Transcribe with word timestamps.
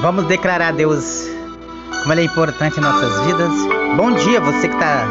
Vamos 0.00 0.24
declarar 0.26 0.68
a 0.68 0.72
Deus 0.72 1.26
como 2.02 2.12
Ele 2.12 2.22
é 2.22 2.24
importante 2.24 2.78
em 2.78 2.82
nossas 2.82 3.20
vidas. 3.26 3.52
Bom 3.96 4.12
dia, 4.12 4.40
você 4.40 4.68
que 4.68 4.74
está 4.74 5.06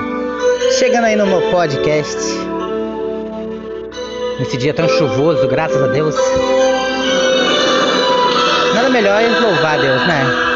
chegando 0.78 1.06
aí 1.06 1.16
no 1.16 1.26
meu 1.26 1.42
podcast. 1.52 2.18
Nesse 4.40 4.58
dia 4.58 4.74
tão 4.74 4.88
chuvoso, 4.88 5.48
graças 5.48 5.82
a 5.82 5.88
Deus. 5.88 6.16
Nada 8.74 8.90
melhor 8.90 9.22
é 9.22 9.40
louvar 9.40 9.78
a 9.78 9.82
Deus, 9.82 10.08
né? 10.08 10.55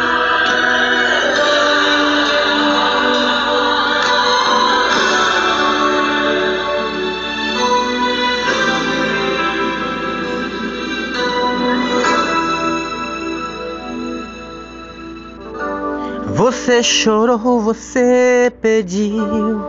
Você 16.70 16.84
chorou, 16.84 17.60
você 17.60 18.54
pediu, 18.62 19.60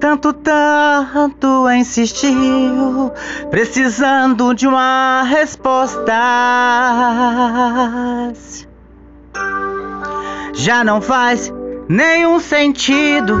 tanto, 0.00 0.32
tanto 0.32 1.70
insistiu, 1.70 3.12
precisando 3.50 4.54
de 4.54 4.66
uma 4.66 5.22
resposta. 5.24 6.14
Já 10.54 10.82
não 10.82 11.02
faz 11.02 11.52
nenhum 11.90 12.40
sentido 12.40 13.34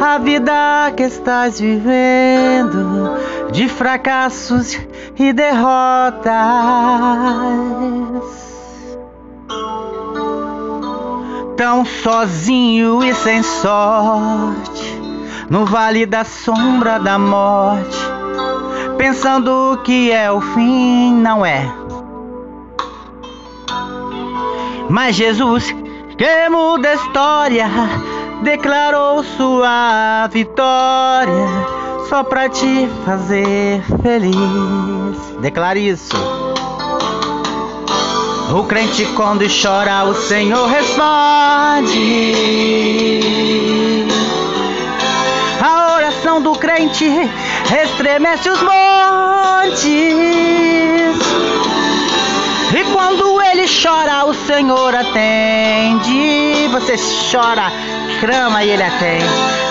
a 0.00 0.16
vida 0.16 0.90
que 0.96 1.02
estás 1.02 1.60
vivendo 1.60 3.10
de 3.52 3.68
fracassos 3.68 4.80
e 5.18 5.34
derrotas. 5.34 6.32
Tão 11.56 11.84
sozinho 11.84 13.02
e 13.02 13.14
sem 13.14 13.42
sorte, 13.42 15.00
no 15.48 15.64
vale 15.64 16.04
da 16.04 16.22
sombra 16.22 16.98
da 16.98 17.18
morte, 17.18 17.98
pensando 18.98 19.80
que 19.82 20.12
é 20.12 20.30
o 20.30 20.40
fim, 20.40 21.14
não 21.14 21.44
é. 21.44 21.66
Mas 24.88 25.16
Jesus, 25.16 25.74
que 26.18 26.48
muda 26.50 26.90
a 26.90 26.94
história, 26.94 27.68
declarou 28.42 29.24
sua 29.24 30.28
vitória 30.30 31.48
só 32.08 32.22
pra 32.22 32.48
te 32.48 32.88
fazer 33.04 33.82
feliz. 34.02 34.36
Declare 35.40 35.88
isso. 35.88 36.35
O 38.54 38.62
crente 38.62 39.04
quando 39.06 39.44
chora, 39.48 40.04
o 40.04 40.14
Senhor 40.14 40.68
responde. 40.68 42.44
A 45.60 45.94
oração 45.96 46.40
do 46.40 46.52
crente 46.52 47.04
estremece 47.04 48.48
os 48.48 48.62
montes. 48.62 49.84
E 52.72 52.84
quando 52.92 53.42
ele 53.42 53.64
chora, 53.66 54.26
o 54.26 54.34
Senhor 54.34 54.94
atende. 54.94 56.68
Você 56.68 56.94
chora, 57.32 57.72
clama 58.20 58.62
e 58.62 58.70
ele 58.70 58.82
atende. 58.82 59.26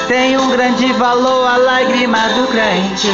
Tem 0.09 0.38
um 0.38 0.50
grande 0.50 0.92
valor 0.94 1.48
a 1.48 1.56
lágrima 1.56 2.28
do 2.30 2.46
crente. 2.48 3.08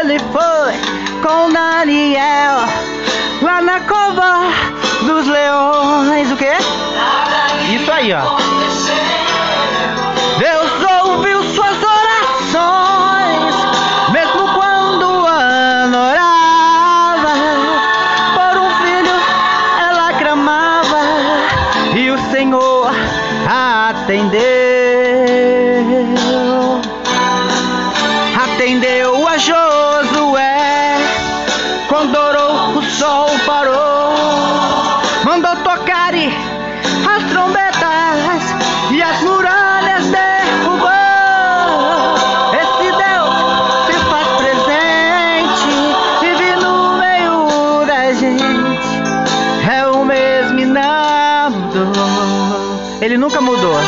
Ele 0.00 0.18
foi 0.18 0.72
com 1.20 1.52
Daniel 1.52 2.91
lá 3.42 3.60
na 3.60 3.80
cova 3.80 4.44
dos 5.04 5.26
leões. 5.26 6.30
O 6.30 6.36
quê? 6.36 6.52
Isso 7.74 7.90
aí, 7.90 8.12
ó. 8.12 9.21
Ele 53.12 53.18
nunca 53.18 53.42
mudou. 53.42 53.78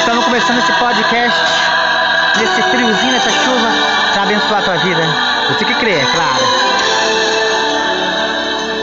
Estamos 0.00 0.22
começando 0.26 0.58
esse 0.58 0.72
podcast 0.74 1.40
nesse 2.38 2.62
friozinho, 2.64 3.12
nessa 3.12 3.30
chuva, 3.30 3.70
para 4.12 4.22
abençoar 4.24 4.60
a 4.60 4.62
tua 4.62 4.76
vida. 4.76 5.02
Você 5.48 5.64
que 5.64 5.74
crê, 5.76 5.92
é 5.92 6.06
claro. 6.14 6.44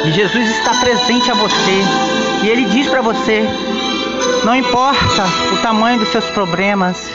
E 0.05 0.11
Jesus 0.11 0.49
está 0.49 0.73
presente 0.73 1.29
a 1.29 1.35
você. 1.35 1.83
E 2.41 2.49
Ele 2.49 2.65
diz 2.65 2.87
para 2.87 3.01
você: 3.01 3.47
não 4.43 4.55
importa 4.55 5.27
o 5.53 5.57
tamanho 5.57 5.99
dos 5.99 6.09
seus 6.09 6.25
problemas. 6.31 7.07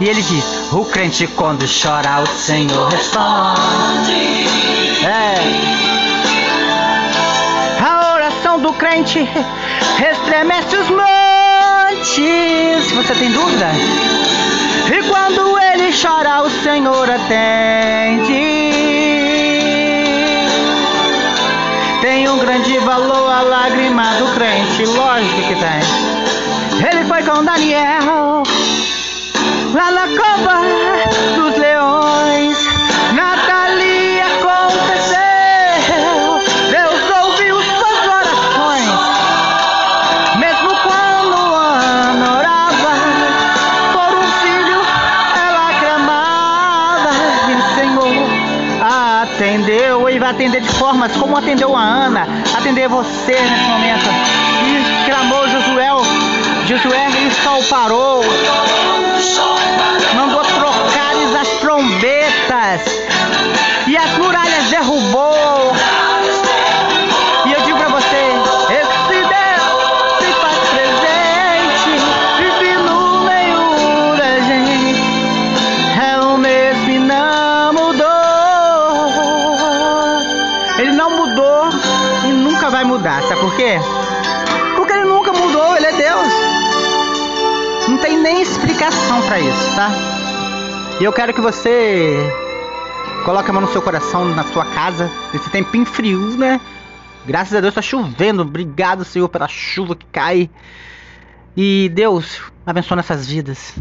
E 0.00 0.08
Ele 0.08 0.22
diz: 0.22 0.72
o 0.72 0.86
crente 0.86 1.26
quando 1.26 1.66
chora, 1.66 2.22
o 2.22 2.26
Senhor 2.28 2.88
responde. 2.88 4.46
É. 5.04 5.82
A 7.84 8.14
oração 8.14 8.58
do 8.58 8.72
crente 8.72 9.28
estremece 10.10 10.76
os 10.76 10.88
montes. 10.90 12.22
Você 12.92 13.14
tem 13.14 13.30
dúvida? 13.30 13.66
E 14.90 15.02
quando 15.08 15.58
ele 15.58 15.92
chora, 15.92 16.42
o 16.42 16.50
Senhor 16.62 17.08
atende. 17.10 18.32
Tem 22.00 22.28
um 22.28 22.38
grande 22.38 22.78
valor 22.78 23.30
a 23.30 23.42
lágrima 23.42 24.14
do 24.14 24.34
crente, 24.34 24.84
lógico 24.84 25.42
que 25.48 25.54
tem. 25.54 25.80
Ele 26.90 27.04
foi 27.04 27.22
com 27.22 27.44
Daniel 27.44 28.42
lá 29.72 29.90
na 29.90 30.06
cova 30.08 30.60
dos 31.36 31.61
atender 52.82 52.88
você 52.88 53.32
nesse 53.32 53.68
momento. 53.68 54.06
E 54.66 55.06
clamou 55.06 55.48
Josué, 55.48 55.88
Josué 56.66 57.08
e 57.10 57.62
parou, 57.68 58.22
quê? 83.56 83.78
Porque 84.76 84.92
ele 84.92 85.04
nunca 85.04 85.32
mudou, 85.32 85.76
ele 85.76 85.86
é 85.86 85.92
Deus. 85.92 86.28
Não 87.88 87.98
tem 87.98 88.18
nem 88.18 88.42
explicação 88.42 89.22
para 89.22 89.40
isso, 89.40 89.76
tá? 89.76 89.90
E 91.00 91.04
eu 91.04 91.12
quero 91.12 91.32
que 91.32 91.40
você 91.40 92.16
coloque 93.24 93.50
a 93.50 93.52
mão 93.52 93.62
no 93.62 93.68
seu 93.68 93.82
coração, 93.82 94.24
na 94.24 94.44
sua 94.44 94.64
casa, 94.64 95.10
nesse 95.32 95.50
tempinho 95.50 95.86
frio, 95.86 96.36
né? 96.36 96.60
Graças 97.24 97.54
a 97.54 97.60
Deus 97.60 97.74
tá 97.74 97.82
chovendo. 97.82 98.42
Obrigado, 98.42 99.04
Senhor, 99.04 99.28
pela 99.28 99.48
chuva 99.48 99.94
que 99.94 100.06
cai. 100.06 100.50
E 101.56 101.90
Deus 101.94 102.40
abençoe 102.66 102.96
nossas 102.96 103.26
vidas. 103.26 103.74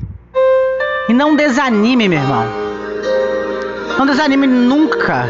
E 1.09 1.13
não 1.13 1.35
desanime, 1.35 2.07
meu 2.07 2.19
irmão. 2.19 2.45
Não 3.97 4.06
desanime 4.06 4.47
nunca. 4.47 5.27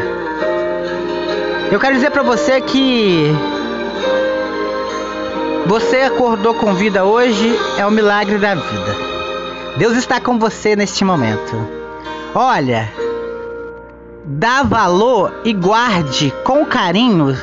Eu 1.70 1.80
quero 1.80 1.94
dizer 1.94 2.10
para 2.10 2.22
você 2.22 2.60
que 2.60 3.32
você 5.66 5.98
acordou 5.98 6.54
com 6.54 6.74
vida 6.74 7.04
hoje 7.04 7.56
é 7.78 7.86
o 7.86 7.90
milagre 7.90 8.38
da 8.38 8.54
vida. 8.54 8.96
Deus 9.76 9.96
está 9.96 10.20
com 10.20 10.38
você 10.38 10.76
neste 10.76 11.04
momento. 11.04 11.56
Olha, 12.34 12.92
dá 14.24 14.62
valor 14.62 15.32
e 15.44 15.52
guarde 15.52 16.32
com 16.44 16.64
carinho 16.66 17.36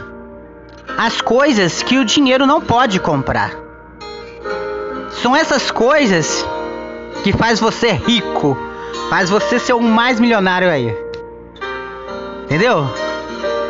as 0.98 1.21
coisas 1.21 1.81
que 1.81 1.98
o 1.98 2.06
dinheiro 2.06 2.45
não 2.45 2.60
pode 2.60 3.00
comprar. 3.00 3.51
São 5.21 5.36
essas 5.36 5.71
coisas 5.71 6.45
que 7.24 7.31
faz 7.31 7.60
você 7.60 7.92
rico, 7.92 8.57
faz 9.10 9.30
você 9.30 9.60
ser 9.60 9.74
o 9.74 9.81
mais 9.81 10.19
milionário 10.19 10.69
aí. 10.69 10.95
Entendeu? 12.44 12.86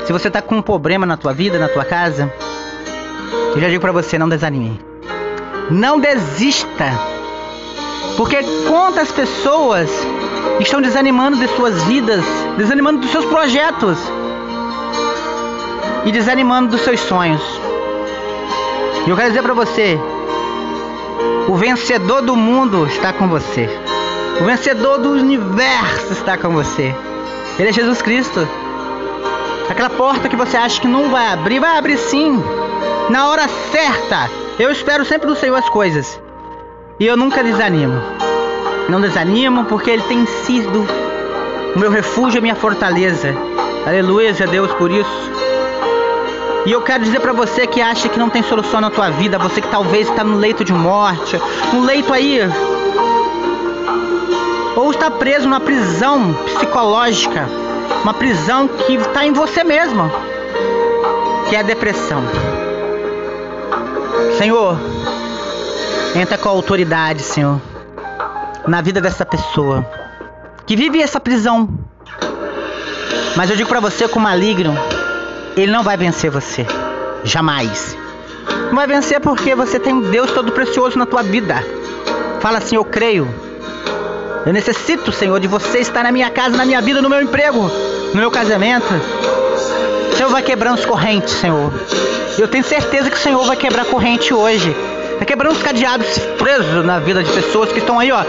Se 0.05 0.11
você 0.11 0.29
tá 0.29 0.41
com 0.41 0.55
um 0.55 0.61
problema 0.61 1.05
na 1.05 1.17
tua 1.17 1.33
vida, 1.33 1.59
na 1.59 1.67
tua 1.67 1.85
casa, 1.85 2.33
eu 3.55 3.61
já 3.61 3.67
digo 3.69 3.81
para 3.81 3.91
você, 3.91 4.17
não 4.17 4.29
desanime. 4.29 4.79
Não 5.69 5.99
desista. 5.99 6.91
Porque 8.17 8.37
quantas 8.67 9.11
pessoas 9.11 9.89
estão 10.59 10.81
desanimando 10.81 11.37
de 11.37 11.47
suas 11.55 11.83
vidas, 11.83 12.23
desanimando 12.57 12.99
dos 12.99 13.11
seus 13.11 13.25
projetos 13.25 13.97
e 16.05 16.11
desanimando 16.11 16.71
dos 16.71 16.81
seus 16.81 16.99
sonhos. 16.99 17.41
E 19.05 19.09
eu 19.09 19.15
quero 19.15 19.29
dizer 19.29 19.41
para 19.41 19.53
você, 19.53 19.99
o 21.47 21.55
vencedor 21.55 22.21
do 22.21 22.35
mundo 22.35 22.85
está 22.87 23.13
com 23.13 23.27
você. 23.27 23.69
O 24.41 24.43
vencedor 24.45 24.99
do 24.99 25.11
universo 25.11 26.13
está 26.13 26.37
com 26.37 26.49
você. 26.49 26.93
Ele 27.57 27.69
é 27.69 27.73
Jesus 27.73 28.01
Cristo. 28.01 28.47
Aquela 29.69 29.89
porta 29.89 30.29
que 30.29 30.35
você 30.35 30.57
acha 30.57 30.79
que 30.79 30.87
não 30.87 31.09
vai 31.09 31.33
abrir, 31.33 31.59
vai 31.59 31.77
abrir 31.77 31.97
sim. 31.97 32.41
Na 33.09 33.27
hora 33.27 33.47
certa. 33.71 34.29
Eu 34.59 34.71
espero 34.71 35.03
sempre 35.03 35.27
do 35.27 35.35
Senhor 35.35 35.55
as 35.55 35.67
coisas. 35.69 36.21
E 36.99 37.07
eu 37.07 37.17
nunca 37.17 37.43
desanimo. 37.43 37.99
Não 38.87 39.01
desanimo 39.01 39.65
porque 39.65 39.89
Ele 39.89 40.03
tem 40.03 40.25
sido 40.25 40.85
o 41.75 41.79
meu 41.79 41.89
refúgio 41.89 42.37
a 42.37 42.41
minha 42.41 42.55
fortaleza. 42.55 43.33
Aleluia, 43.85 44.31
a 44.31 44.45
Deus 44.45 44.71
por 44.73 44.91
isso. 44.91 45.31
E 46.65 46.71
eu 46.71 46.81
quero 46.81 47.03
dizer 47.03 47.19
para 47.19 47.33
você 47.33 47.65
que 47.65 47.81
acha 47.81 48.09
que 48.09 48.19
não 48.19 48.29
tem 48.29 48.43
solução 48.43 48.79
na 48.79 48.91
tua 48.91 49.09
vida, 49.09 49.39
você 49.39 49.59
que 49.59 49.69
talvez 49.69 50.07
está 50.07 50.23
no 50.23 50.37
leito 50.37 50.63
de 50.63 50.73
morte, 50.73 51.39
um 51.73 51.83
leito 51.83 52.13
aí, 52.13 52.41
ou 54.75 54.91
está 54.91 55.09
preso 55.09 55.45
numa 55.45 55.59
prisão 55.59 56.33
psicológica, 56.45 57.47
uma 58.03 58.13
prisão 58.13 58.67
que 58.67 58.95
está 58.95 59.25
em 59.25 59.33
você 59.33 59.63
mesmo, 59.63 60.11
que 61.49 61.55
é 61.55 61.59
a 61.59 61.63
depressão. 61.63 62.21
Senhor, 64.37 64.77
entra 66.15 66.37
com 66.37 66.49
a 66.49 66.51
autoridade, 66.51 67.21
Senhor, 67.21 67.61
na 68.67 68.81
vida 68.81 69.01
dessa 69.01 69.25
pessoa 69.25 69.85
que 70.65 70.75
vive 70.75 71.01
essa 71.01 71.19
prisão. 71.19 71.67
Mas 73.35 73.49
eu 73.49 73.55
digo 73.55 73.69
para 73.69 73.79
você 73.79 74.07
com 74.07 74.19
maligno, 74.19 74.77
ele 75.55 75.71
não 75.71 75.83
vai 75.83 75.97
vencer 75.97 76.29
você. 76.29 76.65
Jamais. 77.23 77.97
Não 78.67 78.75
vai 78.75 78.87
vencer 78.87 79.19
porque 79.19 79.55
você 79.55 79.79
tem 79.79 79.93
um 79.93 80.01
Deus 80.01 80.31
todo 80.31 80.51
precioso 80.51 80.97
na 80.97 81.05
tua 81.05 81.23
vida. 81.23 81.63
Fala 82.39 82.59
assim: 82.59 82.75
Eu 82.75 82.85
creio. 82.85 83.27
Eu 84.45 84.53
necessito, 84.53 85.11
Senhor, 85.11 85.39
de 85.39 85.47
você 85.47 85.79
estar 85.79 86.03
na 86.03 86.11
minha 86.11 86.29
casa, 86.29 86.55
na 86.55 86.65
minha 86.65 86.81
vida, 86.81 87.01
no 87.01 87.09
meu 87.09 87.21
emprego, 87.21 87.69
no 88.13 88.19
meu 88.19 88.31
casamento. 88.31 88.87
Senhor 90.15 90.29
vai 90.29 90.41
quebrando 90.41 90.79
as 90.79 90.85
correntes, 90.85 91.33
Senhor. 91.33 91.71
Eu 92.37 92.47
tenho 92.47 92.63
certeza 92.63 93.09
que 93.09 93.15
o 93.15 93.19
Senhor 93.19 93.45
vai 93.45 93.55
quebrar 93.55 93.85
corrente 93.85 94.33
hoje. 94.33 94.75
Vai 95.17 95.25
quebrando 95.25 95.53
os 95.53 95.63
cadeados 95.63 96.17
presos 96.37 96.85
na 96.85 96.99
vida 96.99 97.23
de 97.23 97.31
pessoas 97.31 97.71
que 97.71 97.79
estão 97.79 97.99
aí, 97.99 98.11
ó. 98.11 98.23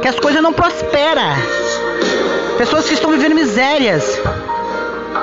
Que 0.00 0.08
as 0.08 0.18
coisas 0.18 0.42
não 0.42 0.52
prosperam. 0.52 1.22
Pessoas 2.56 2.86
que 2.86 2.94
estão 2.94 3.10
vivendo 3.10 3.34
misérias. 3.34 4.18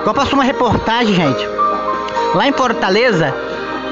Igual 0.01 0.13
passou 0.13 0.33
uma 0.33 0.44
reportagem, 0.44 1.13
gente. 1.13 1.48
Lá 2.36 2.48
em 2.48 2.51
Fortaleza, 2.51 3.33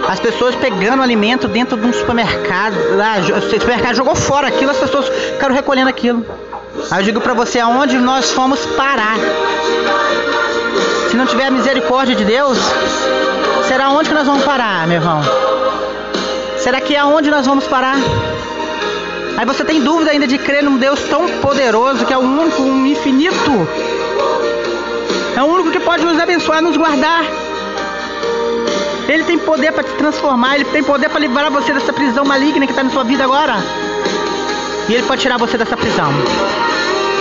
as 0.07 0.19
pessoas 0.19 0.55
pegando 0.55 1.01
alimento 1.01 1.47
dentro 1.47 1.77
de 1.77 1.85
um 1.85 1.93
supermercado. 1.93 2.75
Lá, 2.95 3.17
o 3.19 3.41
supermercado 3.49 3.95
jogou 3.95 4.15
fora 4.15 4.47
aquilo, 4.47 4.71
as 4.71 4.77
pessoas 4.77 5.07
ficaram 5.07 5.53
recolhendo 5.53 5.89
aquilo. 5.89 6.25
Aí 6.91 7.01
eu 7.01 7.03
digo 7.03 7.21
pra 7.21 7.33
você 7.33 7.59
aonde 7.59 7.97
nós 7.97 8.31
fomos 8.31 8.65
parar. 8.65 9.17
Se 11.09 11.17
não 11.17 11.25
tiver 11.25 11.47
a 11.47 11.51
misericórdia 11.51 12.15
de 12.15 12.23
Deus, 12.23 12.57
será 13.67 13.89
onde 13.89 14.09
que 14.09 14.15
nós 14.15 14.27
vamos 14.27 14.43
parar, 14.43 14.87
meu 14.87 14.97
irmão? 14.97 15.21
Será 16.57 16.79
que 16.79 16.95
é 16.95 16.99
aonde 16.99 17.31
nós 17.31 17.47
vamos 17.47 17.65
parar? 17.65 17.95
Aí 19.35 19.43
você 19.43 19.63
tem 19.63 19.81
dúvida 19.81 20.11
ainda 20.11 20.27
de 20.27 20.37
crer 20.37 20.63
num 20.63 20.77
Deus 20.77 21.01
tão 21.03 21.27
poderoso, 21.39 22.05
que 22.05 22.13
é 22.13 22.17
o 22.17 22.21
único, 22.21 22.61
um 22.61 22.85
infinito, 22.85 23.67
é 25.35 25.41
o 25.41 25.45
único 25.45 25.71
que 25.71 25.79
pode 25.79 26.05
nos 26.05 26.19
abençoar, 26.19 26.61
nos 26.61 26.77
guardar. 26.77 27.23
Ele 29.07 29.23
tem 29.23 29.39
poder 29.39 29.71
para 29.71 29.83
te 29.83 29.93
transformar, 29.93 30.55
ele 30.55 30.65
tem 30.65 30.83
poder 30.83 31.09
para 31.09 31.21
livrar 31.21 31.49
você 31.49 31.73
dessa 31.73 31.91
prisão 31.91 32.23
maligna 32.23 32.67
que 32.67 32.71
está 32.71 32.83
na 32.83 32.91
sua 32.91 33.03
vida 33.03 33.23
agora. 33.23 33.55
E 34.87 34.93
ele 34.93 35.03
pode 35.03 35.21
tirar 35.21 35.37
você 35.37 35.57
dessa 35.57 35.75
prisão. 35.75 36.11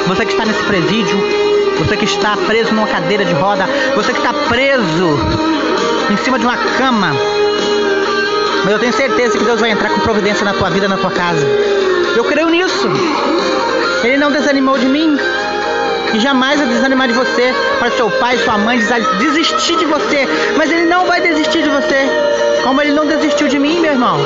Você 0.08 0.26
que 0.26 0.32
está 0.32 0.44
nesse 0.44 0.62
presídio, 0.64 1.47
você 1.78 1.96
que 1.96 2.04
está 2.04 2.36
preso 2.36 2.72
numa 2.72 2.86
cadeira 2.86 3.24
de 3.24 3.32
roda, 3.32 3.66
você 3.94 4.12
que 4.12 4.18
está 4.18 4.32
preso 4.32 5.18
em 6.10 6.16
cima 6.18 6.38
de 6.38 6.46
uma 6.46 6.56
cama. 6.56 7.14
Mas 8.64 8.72
eu 8.72 8.78
tenho 8.78 8.92
certeza 8.92 9.38
que 9.38 9.44
Deus 9.44 9.60
vai 9.60 9.70
entrar 9.70 9.90
com 9.90 10.00
providência 10.00 10.44
na 10.44 10.52
tua 10.52 10.70
vida, 10.70 10.88
na 10.88 10.96
tua 10.96 11.10
casa. 11.10 11.46
Eu 12.16 12.24
creio 12.24 12.48
nisso. 12.48 12.88
Ele 14.02 14.16
não 14.16 14.30
desanimou 14.30 14.78
de 14.78 14.86
mim 14.86 15.16
e 16.14 16.20
jamais 16.20 16.58
vai 16.58 16.68
desanimar 16.68 17.08
de 17.08 17.14
você, 17.14 17.54
para 17.78 17.90
seu 17.90 18.10
pai, 18.10 18.38
sua 18.38 18.56
mãe 18.56 18.78
desistir 19.18 19.76
de 19.76 19.84
você, 19.84 20.26
mas 20.56 20.70
ele 20.70 20.86
não 20.86 21.06
vai 21.06 21.20
desistir 21.20 21.62
de 21.62 21.68
você, 21.68 22.08
como 22.64 22.80
ele 22.80 22.92
não 22.92 23.06
desistiu 23.06 23.48
de 23.48 23.58
mim, 23.58 23.80
meu 23.80 23.92
irmão. 23.92 24.18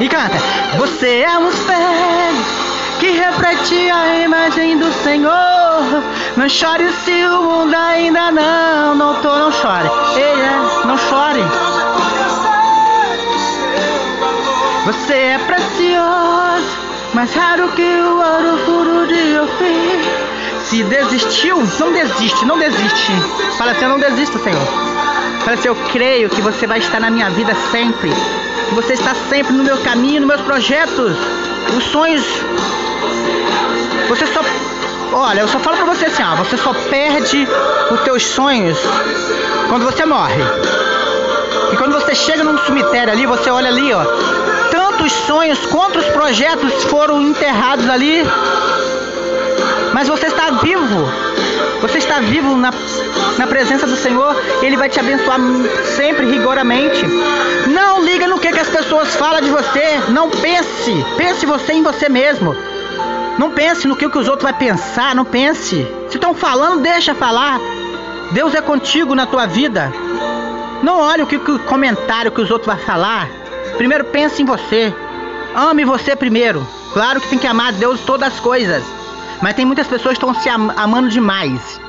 E 0.00 0.08
canta: 0.08 0.36
Você 0.78 1.24
é 1.26 1.38
um 1.38 1.48
espelho 1.48 2.65
que 2.98 3.10
reflete 3.10 3.90
a 3.90 4.18
imagem 4.20 4.78
do 4.78 4.92
Senhor. 5.02 6.02
Não 6.36 6.48
chore 6.48 6.90
se 7.04 7.24
o 7.26 7.42
mundo 7.42 7.74
ainda 7.74 8.30
não 8.30 8.94
notou, 8.94 9.38
não 9.38 9.52
chore. 9.52 9.88
Ei, 10.16 10.22
é, 10.22 10.86
não 10.86 10.96
chore. 10.96 11.44
Você 14.86 15.14
é 15.14 15.38
precioso 15.38 16.86
mais 17.16 17.32
raro 17.34 17.72
que 17.72 17.82
o 17.82 18.18
ouro 18.18 18.58
puro 18.66 19.06
de 19.06 19.38
Ofir. 19.38 20.00
Se 20.64 20.84
desistiu, 20.84 21.56
não 21.80 21.90
desiste, 21.90 22.44
não 22.44 22.58
desiste. 22.58 23.12
Fala 23.56 23.70
assim, 23.70 23.84
eu 23.84 23.88
não 23.88 23.98
desisto, 23.98 24.38
Senhor. 24.38 24.60
Fala 25.40 25.56
assim, 25.56 25.68
eu 25.68 25.76
creio 25.90 26.28
que 26.28 26.42
você 26.42 26.66
vai 26.66 26.78
estar 26.78 27.00
na 27.00 27.10
minha 27.10 27.30
vida 27.30 27.54
sempre. 27.70 28.10
Que 28.68 28.74
você 28.74 28.92
está 28.92 29.14
sempre 29.30 29.54
no 29.54 29.64
meu 29.64 29.78
caminho, 29.78 30.20
nos 30.20 30.28
meus 30.28 30.42
projetos. 30.42 31.16
Os 31.74 31.84
sonhos. 31.84 32.22
Você 34.08 34.26
só. 34.26 34.40
Olha, 35.12 35.40
eu 35.40 35.48
só 35.48 35.58
falo 35.58 35.76
pra 35.76 35.86
você 35.86 36.06
assim, 36.06 36.22
ó, 36.22 36.36
você 36.36 36.56
só 36.56 36.72
perde 36.90 37.46
os 37.90 38.00
teus 38.00 38.24
sonhos 38.24 38.78
quando 39.68 39.84
você 39.84 40.04
morre. 40.04 40.42
E 41.72 41.76
quando 41.76 41.92
você 41.92 42.14
chega 42.14 42.44
num 42.44 42.58
cemitério 42.58 43.12
ali, 43.12 43.26
você 43.26 43.50
olha 43.50 43.68
ali, 43.68 43.92
ó, 43.92 44.04
quantos 45.06 45.12
sonhos, 45.12 45.58
quantos 45.66 46.04
projetos 46.06 46.84
foram 46.84 47.20
enterrados 47.20 47.88
ali. 47.88 48.24
Mas 49.92 50.08
você 50.08 50.26
está 50.26 50.50
vivo. 50.50 51.06
Você 51.80 51.98
está 51.98 52.18
vivo 52.20 52.56
na, 52.56 52.72
na 53.38 53.46
presença 53.46 53.86
do 53.86 53.96
Senhor. 53.96 54.34
Ele 54.62 54.76
vai 54.76 54.88
te 54.88 54.98
abençoar 54.98 55.38
sempre, 55.96 56.26
rigoramente. 56.26 57.06
Não 57.68 58.02
liga 58.02 58.26
no 58.26 58.38
que, 58.38 58.50
que 58.50 58.58
as 58.58 58.68
pessoas 58.68 59.14
falam 59.14 59.40
de 59.40 59.50
você. 59.50 60.00
Não 60.08 60.30
pense. 60.30 61.04
Pense 61.16 61.46
você 61.46 61.74
em 61.74 61.82
você 61.82 62.08
mesmo. 62.08 62.56
Não 63.38 63.50
pense 63.50 63.86
no 63.86 63.96
que, 63.96 64.08
que 64.08 64.18
os 64.18 64.28
outros 64.28 64.50
vão 64.50 64.58
pensar. 64.58 65.14
Não 65.14 65.24
pense. 65.24 65.86
Se 66.08 66.16
estão 66.16 66.34
falando, 66.34 66.82
deixa 66.82 67.14
falar. 67.14 67.60
Deus 68.32 68.54
é 68.54 68.60
contigo 68.60 69.14
na 69.14 69.26
tua 69.26 69.46
vida. 69.46 69.92
Não 70.82 71.00
olhe 71.00 71.22
o 71.22 71.26
que, 71.26 71.38
que 71.38 71.50
o 71.50 71.58
comentário 71.60 72.32
que 72.32 72.40
os 72.40 72.50
outros 72.50 72.74
vão 72.74 72.84
falar. 72.84 73.28
Primeiro 73.76 74.04
pense 74.06 74.42
em 74.42 74.44
você. 74.44 74.92
Ame 75.54 75.84
você 75.84 76.16
primeiro. 76.16 76.66
Claro 76.92 77.20
que 77.20 77.28
tem 77.28 77.38
que 77.38 77.46
amar 77.46 77.72
Deus 77.72 78.00
todas 78.00 78.32
as 78.32 78.40
coisas. 78.40 78.82
Mas 79.42 79.54
tem 79.54 79.64
muitas 79.64 79.86
pessoas 79.86 80.16
que 80.16 80.24
estão 80.24 80.34
se 80.34 80.48
am 80.48 80.72
amando 80.76 81.08
demais. 81.08 81.80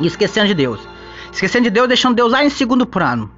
E 0.00 0.06
esquecendo 0.06 0.48
de 0.48 0.54
Deus. 0.54 0.80
Esquecendo 1.32 1.64
de 1.64 1.70
Deus, 1.70 1.88
deixando 1.88 2.16
Deus 2.16 2.32
lá 2.32 2.44
em 2.44 2.50
segundo 2.50 2.84
plano. 2.84 3.30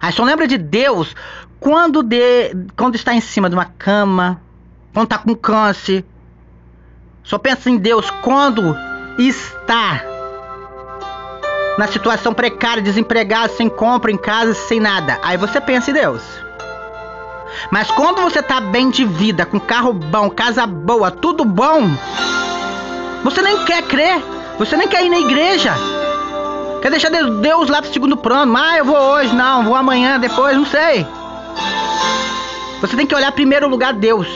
Aí 0.00 0.12
só 0.12 0.24
lembra 0.24 0.46
de 0.46 0.58
Deus 0.58 1.14
quando, 1.58 2.02
de, 2.02 2.54
quando 2.76 2.94
está 2.94 3.14
em 3.14 3.20
cima 3.20 3.48
de 3.48 3.54
uma 3.54 3.64
cama, 3.64 4.40
quando 4.92 5.04
está 5.04 5.18
com 5.18 5.34
câncer. 5.34 6.04
Só 7.28 7.36
pensa 7.36 7.68
em 7.68 7.76
Deus 7.76 8.10
quando 8.22 8.74
está 9.18 10.02
na 11.76 11.86
situação 11.86 12.32
precária, 12.32 12.82
desempregado, 12.82 13.52
sem 13.52 13.68
compra 13.68 14.10
em 14.10 14.16
casa, 14.16 14.54
sem 14.54 14.80
nada. 14.80 15.20
Aí 15.22 15.36
você 15.36 15.60
pensa 15.60 15.90
em 15.90 15.94
Deus. 15.94 16.22
Mas 17.70 17.90
quando 17.90 18.22
você 18.22 18.42
tá 18.42 18.62
bem 18.62 18.88
de 18.88 19.04
vida, 19.04 19.44
com 19.44 19.60
carro 19.60 19.92
bom, 19.92 20.30
casa 20.30 20.66
boa, 20.66 21.10
tudo 21.10 21.44
bom, 21.44 21.90
você 23.22 23.42
nem 23.42 23.62
quer 23.66 23.82
crer, 23.82 24.22
você 24.58 24.74
nem 24.74 24.88
quer 24.88 25.04
ir 25.04 25.10
na 25.10 25.18
igreja. 25.18 25.74
Quer 26.80 26.90
deixar 26.90 27.10
Deus 27.10 27.68
lá 27.68 27.82
pro 27.82 27.92
segundo 27.92 28.16
plano. 28.16 28.56
Ah, 28.56 28.78
eu 28.78 28.86
vou 28.86 28.96
hoje, 28.96 29.34
não, 29.34 29.64
vou 29.64 29.74
amanhã, 29.74 30.18
depois, 30.18 30.56
não 30.56 30.64
sei. 30.64 31.06
Você 32.80 32.96
tem 32.96 33.06
que 33.06 33.14
olhar 33.14 33.32
primeiro 33.32 33.68
lugar 33.68 33.92
Deus. 33.92 34.28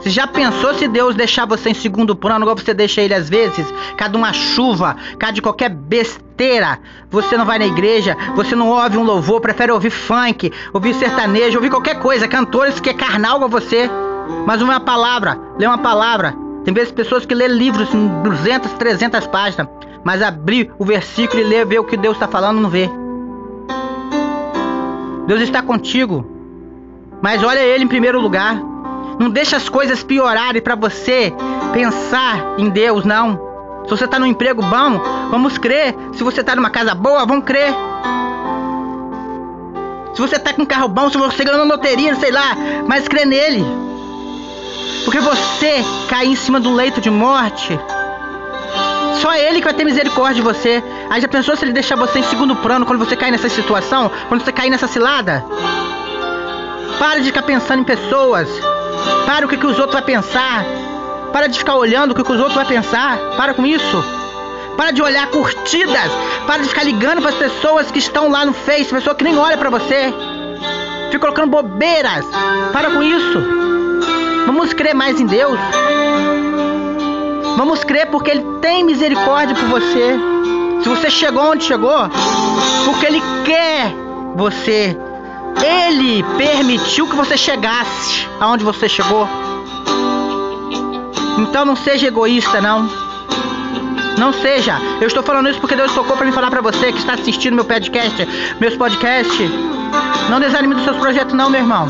Você 0.00 0.10
já 0.10 0.26
pensou 0.26 0.74
se 0.74 0.86
Deus 0.86 1.16
deixar 1.16 1.44
você 1.44 1.70
em 1.70 1.74
segundo 1.74 2.14
plano, 2.14 2.44
igual 2.44 2.56
você 2.56 2.72
deixa 2.72 3.00
ele 3.00 3.14
às 3.14 3.28
vezes? 3.28 3.66
Cada 3.96 4.16
uma 4.16 4.32
chuva, 4.32 4.96
cada 5.18 5.40
qualquer 5.42 5.68
besteira. 5.68 6.78
Você 7.10 7.36
não 7.36 7.44
vai 7.44 7.58
na 7.58 7.66
igreja, 7.66 8.16
você 8.36 8.54
não 8.54 8.68
ouve 8.68 8.96
um 8.96 9.02
louvor, 9.02 9.40
prefere 9.40 9.72
ouvir 9.72 9.90
funk, 9.90 10.52
ouvir 10.72 10.94
sertanejo, 10.94 11.56
ouvir 11.56 11.70
qualquer 11.70 11.98
coisa, 11.98 12.28
cantores 12.28 12.78
que 12.78 12.90
é 12.90 12.94
carnal 12.94 13.36
igual 13.36 13.50
você. 13.50 13.90
Mas 14.46 14.62
uma 14.62 14.78
palavra, 14.78 15.38
lê 15.58 15.66
uma 15.66 15.78
palavra. 15.78 16.34
Tem 16.64 16.72
vezes 16.72 16.92
pessoas 16.92 17.26
que 17.26 17.34
lê 17.34 17.48
livros 17.48 17.92
em 17.92 18.22
200, 18.22 18.72
300 18.74 19.26
páginas, 19.26 19.68
mas 20.04 20.22
abrir 20.22 20.70
o 20.78 20.84
versículo 20.84 21.40
e 21.40 21.44
ler, 21.44 21.66
ver 21.66 21.80
o 21.80 21.84
que 21.84 21.96
Deus 21.96 22.16
está 22.16 22.28
falando, 22.28 22.60
não 22.60 22.70
vê. 22.70 22.88
Deus 25.26 25.40
está 25.40 25.60
contigo, 25.60 26.26
mas 27.20 27.42
olha 27.42 27.60
Ele 27.60 27.84
em 27.84 27.88
primeiro 27.88 28.20
lugar. 28.20 28.67
Não 29.18 29.28
deixa 29.28 29.56
as 29.56 29.68
coisas 29.68 30.02
piorarem 30.02 30.62
para 30.62 30.74
você 30.74 31.32
pensar 31.72 32.54
em 32.56 32.70
Deus, 32.70 33.04
não. 33.04 33.48
Se 33.84 33.90
você 33.90 34.04
está 34.04 34.18
num 34.18 34.26
emprego 34.26 34.62
bom, 34.62 35.00
vamos 35.30 35.58
crer. 35.58 35.94
Se 36.12 36.22
você 36.22 36.40
está 36.40 36.54
numa 36.54 36.70
casa 36.70 36.94
boa, 36.94 37.26
vamos 37.26 37.44
crer. 37.44 37.74
Se 40.14 40.20
você 40.20 40.36
está 40.36 40.52
com 40.52 40.62
um 40.62 40.66
carro 40.66 40.88
bom, 40.88 41.08
se 41.10 41.16
você 41.16 41.44
ganhou 41.44 41.64
na 41.64 41.74
loteria, 41.74 42.14
sei 42.16 42.30
lá, 42.30 42.56
mas 42.86 43.08
crê 43.08 43.24
nele. 43.24 43.64
Porque 45.04 45.20
você 45.20 45.82
cair 46.08 46.28
em 46.28 46.36
cima 46.36 46.60
do 46.60 46.74
leito 46.74 47.00
de 47.00 47.10
morte, 47.10 47.78
só 49.20 49.34
ele 49.34 49.58
que 49.58 49.64
vai 49.64 49.74
ter 49.74 49.84
misericórdia 49.84 50.36
de 50.36 50.42
você. 50.42 50.82
Aí 51.10 51.20
já 51.20 51.28
pensou 51.28 51.56
se 51.56 51.64
ele 51.64 51.72
deixar 51.72 51.96
você 51.96 52.18
em 52.18 52.24
segundo 52.24 52.54
plano 52.56 52.84
quando 52.84 52.98
você 52.98 53.16
cair 53.16 53.30
nessa 53.30 53.48
situação? 53.48 54.10
Quando 54.28 54.44
você 54.44 54.52
cair 54.52 54.70
nessa 54.70 54.86
cilada? 54.86 55.44
Pare 56.98 57.20
de 57.20 57.26
ficar 57.26 57.42
pensando 57.42 57.80
em 57.80 57.84
pessoas. 57.84 58.48
Para 59.28 59.44
o 59.44 59.48
que, 59.50 59.58
que 59.58 59.66
os 59.66 59.78
outros 59.78 59.92
vão 59.92 60.02
pensar. 60.02 60.64
Para 61.34 61.48
de 61.48 61.58
ficar 61.58 61.74
olhando 61.74 62.12
o 62.12 62.14
que, 62.14 62.24
que 62.24 62.32
os 62.32 62.38
outros 62.38 62.54
vão 62.56 62.64
pensar. 62.64 63.18
Para 63.36 63.52
com 63.52 63.66
isso. 63.66 64.02
Para 64.74 64.90
de 64.90 65.02
olhar 65.02 65.26
curtidas. 65.26 66.10
Para 66.46 66.62
de 66.62 66.68
ficar 66.70 66.82
ligando 66.82 67.20
para 67.20 67.28
as 67.28 67.36
pessoas 67.36 67.90
que 67.90 67.98
estão 67.98 68.30
lá 68.30 68.46
no 68.46 68.54
Face, 68.54 68.86
pessoa 68.86 69.14
que 69.14 69.22
nem 69.22 69.36
olha 69.36 69.58
para 69.58 69.68
você. 69.68 70.14
Fica 71.10 71.18
colocando 71.18 71.50
bobeiras. 71.50 72.24
Para 72.72 72.90
com 72.90 73.02
isso. 73.02 73.38
Vamos 74.46 74.72
crer 74.72 74.94
mais 74.94 75.20
em 75.20 75.26
Deus. 75.26 75.60
Vamos 77.58 77.84
crer 77.84 78.06
porque 78.06 78.30
Ele 78.30 78.46
tem 78.62 78.82
misericórdia 78.82 79.54
por 79.54 79.68
você. 79.68 80.18
Se 80.82 80.88
você 80.88 81.10
chegou 81.10 81.50
onde 81.50 81.64
chegou, 81.64 82.08
porque 82.86 83.04
Ele 83.04 83.22
quer 83.44 83.92
você 84.34 84.96
ele 85.62 86.22
permitiu 86.36 87.08
que 87.08 87.16
você 87.16 87.36
chegasse 87.36 88.26
aonde 88.40 88.64
você 88.64 88.88
chegou. 88.88 89.28
Então 91.38 91.64
não 91.64 91.76
seja 91.76 92.08
egoísta, 92.08 92.60
não. 92.60 92.88
Não 94.18 94.32
seja. 94.32 94.76
Eu 95.00 95.06
estou 95.06 95.22
falando 95.22 95.48
isso 95.48 95.60
porque 95.60 95.76
Deus 95.76 95.92
tocou 95.94 96.16
para 96.16 96.26
me 96.26 96.32
falar 96.32 96.50
para 96.50 96.60
você 96.60 96.92
que 96.92 96.98
está 96.98 97.14
assistindo 97.14 97.54
meu 97.54 97.64
podcast, 97.64 98.26
meus 98.58 98.76
podcasts. 98.76 99.50
Não 100.28 100.40
desanime 100.40 100.74
dos 100.74 100.84
seus 100.84 100.96
projetos, 100.96 101.34
não, 101.34 101.48
meu 101.48 101.60
irmão. 101.60 101.86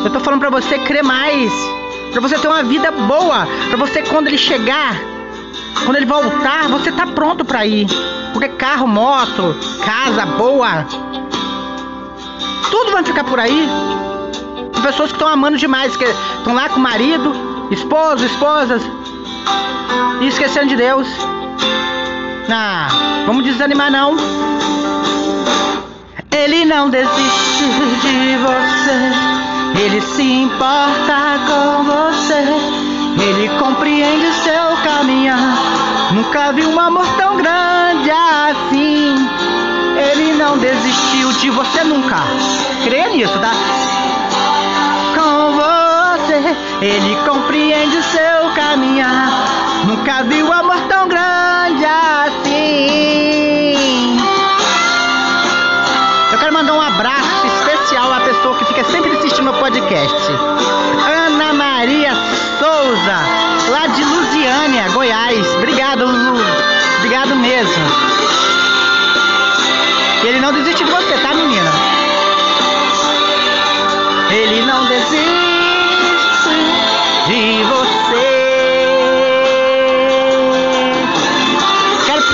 Eu 0.00 0.06
estou 0.06 0.20
falando 0.20 0.40
para 0.40 0.50
você 0.50 0.78
crer 0.78 1.02
mais, 1.02 1.50
para 2.12 2.20
você 2.20 2.38
ter 2.38 2.46
uma 2.46 2.62
vida 2.62 2.92
boa, 2.92 3.48
para 3.68 3.76
você 3.76 4.02
quando 4.02 4.28
ele 4.28 4.38
chegar, 4.38 4.94
quando 5.84 5.96
ele 5.96 6.06
voltar, 6.06 6.68
você 6.68 6.92
tá 6.92 7.06
pronto 7.06 7.44
para 7.44 7.66
ir. 7.66 7.86
Porque 8.32 8.48
carro, 8.50 8.86
moto, 8.86 9.56
casa 9.84 10.26
boa, 10.26 10.86
tudo 12.70 12.92
vai 12.92 13.04
ficar 13.04 13.24
por 13.24 13.40
aí. 13.40 13.68
Pessoas 14.82 15.10
que 15.10 15.16
estão 15.16 15.28
amando 15.28 15.58
demais, 15.58 15.96
que 15.96 16.04
estão 16.04 16.54
lá 16.54 16.68
com 16.68 16.76
o 16.76 16.82
marido, 16.82 17.32
esposo, 17.70 18.24
esposas, 18.24 18.82
e 20.20 20.28
esquecendo 20.28 20.68
de 20.68 20.76
Deus. 20.76 21.08
Ah, 22.48 22.88
vamos 23.26 23.44
desanimar 23.44 23.90
não. 23.90 24.16
Ele 26.30 26.64
não 26.64 26.88
desiste 26.88 27.64
de 28.02 28.36
você. 28.36 29.82
Ele 29.82 30.00
se 30.00 30.22
importa 30.22 31.40
com 31.46 31.84
você. 31.84 32.44
Ele 33.20 33.48
compreende 33.58 34.32
seu 34.44 34.76
caminhar. 34.84 35.56
Nunca 36.12 36.52
vi 36.52 36.64
um 36.64 36.78
amor 36.78 37.06
tão 37.16 37.36
grande 37.36 38.10
assim. 38.10 38.85
Não 40.36 40.58
desistiu 40.58 41.32
de 41.32 41.50
você 41.50 41.82
nunca. 41.82 42.16
Creia 42.84 43.08
nisso, 43.08 43.38
tá? 43.38 43.52
Com 45.14 45.52
você, 45.56 46.54
ele 46.84 47.16
compreende 47.26 47.96
o 47.96 48.02
seu 48.02 48.50
caminhar. 48.54 49.30
Nunca 49.86 50.24
viu 50.24 50.52
amor 50.52 50.76
tão 50.88 51.08
grande 51.08 51.86
assim. 51.86 52.56
Eu 56.32 56.38
quero 56.38 56.52
mandar 56.52 56.74
um 56.74 56.82
abraço 56.82 57.46
especial 57.46 58.12
à 58.12 58.20
pessoa 58.20 58.58
que 58.58 58.66
fica 58.66 58.84
sempre 58.84 59.12
assistindo 59.16 59.44
meu 59.44 59.54
podcast. 59.54 60.32
Ana 61.26 61.54
Maria 61.54 62.12
Souza, 62.58 63.70
lá 63.70 63.86
de 63.86 64.04
Lusiânia, 64.04 64.90
Goiás. 64.90 65.46
Obrigado, 65.56 66.04
Lulu. 66.04 66.38
Obrigado 66.98 67.34
mesmo. 67.36 68.16
Ele 70.26 70.40
não 70.40 70.52
desiste 70.52 70.82
de 70.82 70.90
você, 70.90 71.18
tá, 71.18 71.32
menina? 71.34 71.70
Ele 74.28 74.66
não 74.66 74.84
desiste 74.86 75.24
de 77.28 77.62
você. 77.62 78.46
Quero 82.06 82.24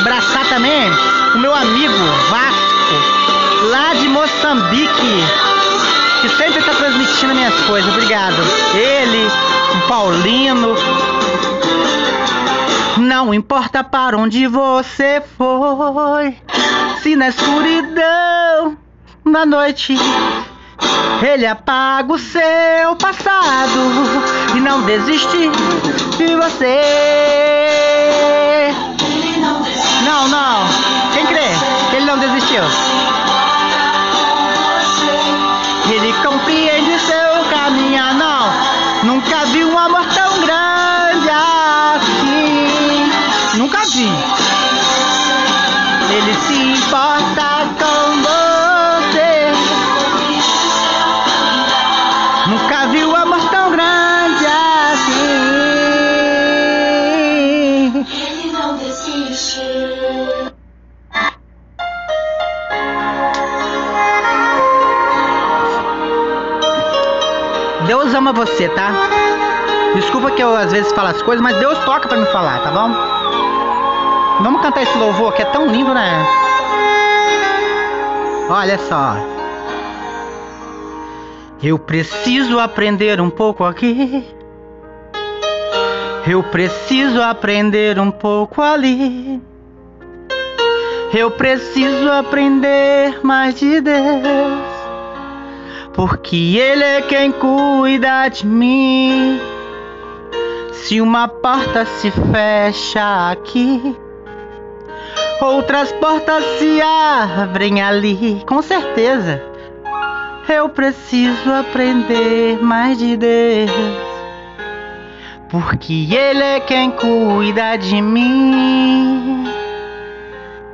abraçar 0.00 0.44
também 0.50 0.90
o 1.34 1.38
meu 1.38 1.54
amigo 1.54 1.94
Vasco, 2.28 3.70
lá 3.70 3.94
de 3.94 4.06
Moçambique, 4.06 5.24
que 6.20 6.28
sempre 6.28 6.58
está 6.58 6.74
transmitindo 6.74 7.34
minhas 7.34 7.58
coisas. 7.62 7.90
Obrigado. 7.90 8.36
Ele, 8.74 9.26
o 9.76 9.88
Paulino. 9.88 10.74
Não 12.98 13.32
importa 13.32 13.82
para 13.82 14.18
onde 14.18 14.46
você 14.46 15.22
foi 15.38 16.36
se 17.04 17.14
na 17.16 17.28
escuridão 17.28 18.78
da 19.26 19.44
noite 19.44 19.94
ele 21.22 21.46
apaga 21.46 22.14
o 22.14 22.18
seu 22.18 22.96
passado 22.98 23.78
e 24.56 24.60
não 24.60 24.80
desiste 24.84 25.50
de 26.16 26.34
você. 26.34 26.80
Não, 30.02 30.28
não. 30.28 30.64
Quem 31.12 31.26
crê 31.26 31.50
que 31.90 31.96
ele 31.96 32.06
não 32.06 32.18
desistiu? 32.18 32.62
Ama 68.24 68.32
você, 68.32 68.70
tá? 68.70 68.90
Desculpa 69.94 70.30
que 70.30 70.42
eu 70.42 70.56
às 70.56 70.72
vezes 70.72 70.90
falo 70.92 71.08
as 71.08 71.20
coisas, 71.20 71.42
mas 71.42 71.58
Deus 71.58 71.78
toca 71.80 72.08
para 72.08 72.16
me 72.16 72.24
falar, 72.26 72.62
tá 72.62 72.70
bom? 72.70 74.42
Vamos 74.42 74.62
cantar 74.62 74.82
esse 74.82 74.96
louvor 74.96 75.34
que 75.34 75.42
é 75.42 75.44
tão 75.44 75.66
lindo, 75.66 75.92
né? 75.92 76.26
Olha 78.48 78.78
só. 78.78 79.16
Eu 81.62 81.78
preciso 81.78 82.58
aprender 82.58 83.20
um 83.20 83.28
pouco 83.28 83.62
aqui. 83.62 84.26
Eu 86.26 86.42
preciso 86.44 87.20
aprender 87.20 87.98
um 87.98 88.10
pouco 88.10 88.62
ali. 88.62 89.42
Eu 91.12 91.30
preciso 91.30 92.10
aprender 92.10 93.20
mais 93.22 93.54
de 93.54 93.82
Deus, 93.82 94.83
porque 95.94 96.56
Ele 96.58 96.82
é 96.82 97.02
quem 97.02 97.32
cuida 97.32 98.28
de 98.28 98.46
mim. 98.46 99.40
Se 100.72 101.00
uma 101.00 101.28
porta 101.28 101.86
se 101.86 102.10
fecha 102.10 103.30
aqui, 103.30 103.96
outras 105.40 105.92
portas 105.92 106.44
se 106.58 106.80
abrem 106.82 107.80
ali, 107.80 108.42
com 108.46 108.60
certeza. 108.60 109.42
Eu 110.48 110.68
preciso 110.68 111.50
aprender 111.50 112.62
mais 112.62 112.98
de 112.98 113.16
Deus, 113.16 113.70
porque 115.48 116.08
Ele 116.12 116.42
é 116.42 116.60
quem 116.60 116.90
cuida 116.90 117.76
de 117.76 118.02
mim. 118.02 119.44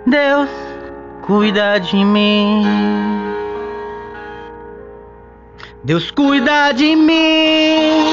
Deus 0.07 0.49
cuida 1.23 1.79
de 1.79 2.05
mim. 2.05 3.30
Deus 5.83 6.11
cuida 6.11 6.73
de 6.73 6.95
mim 6.95 8.05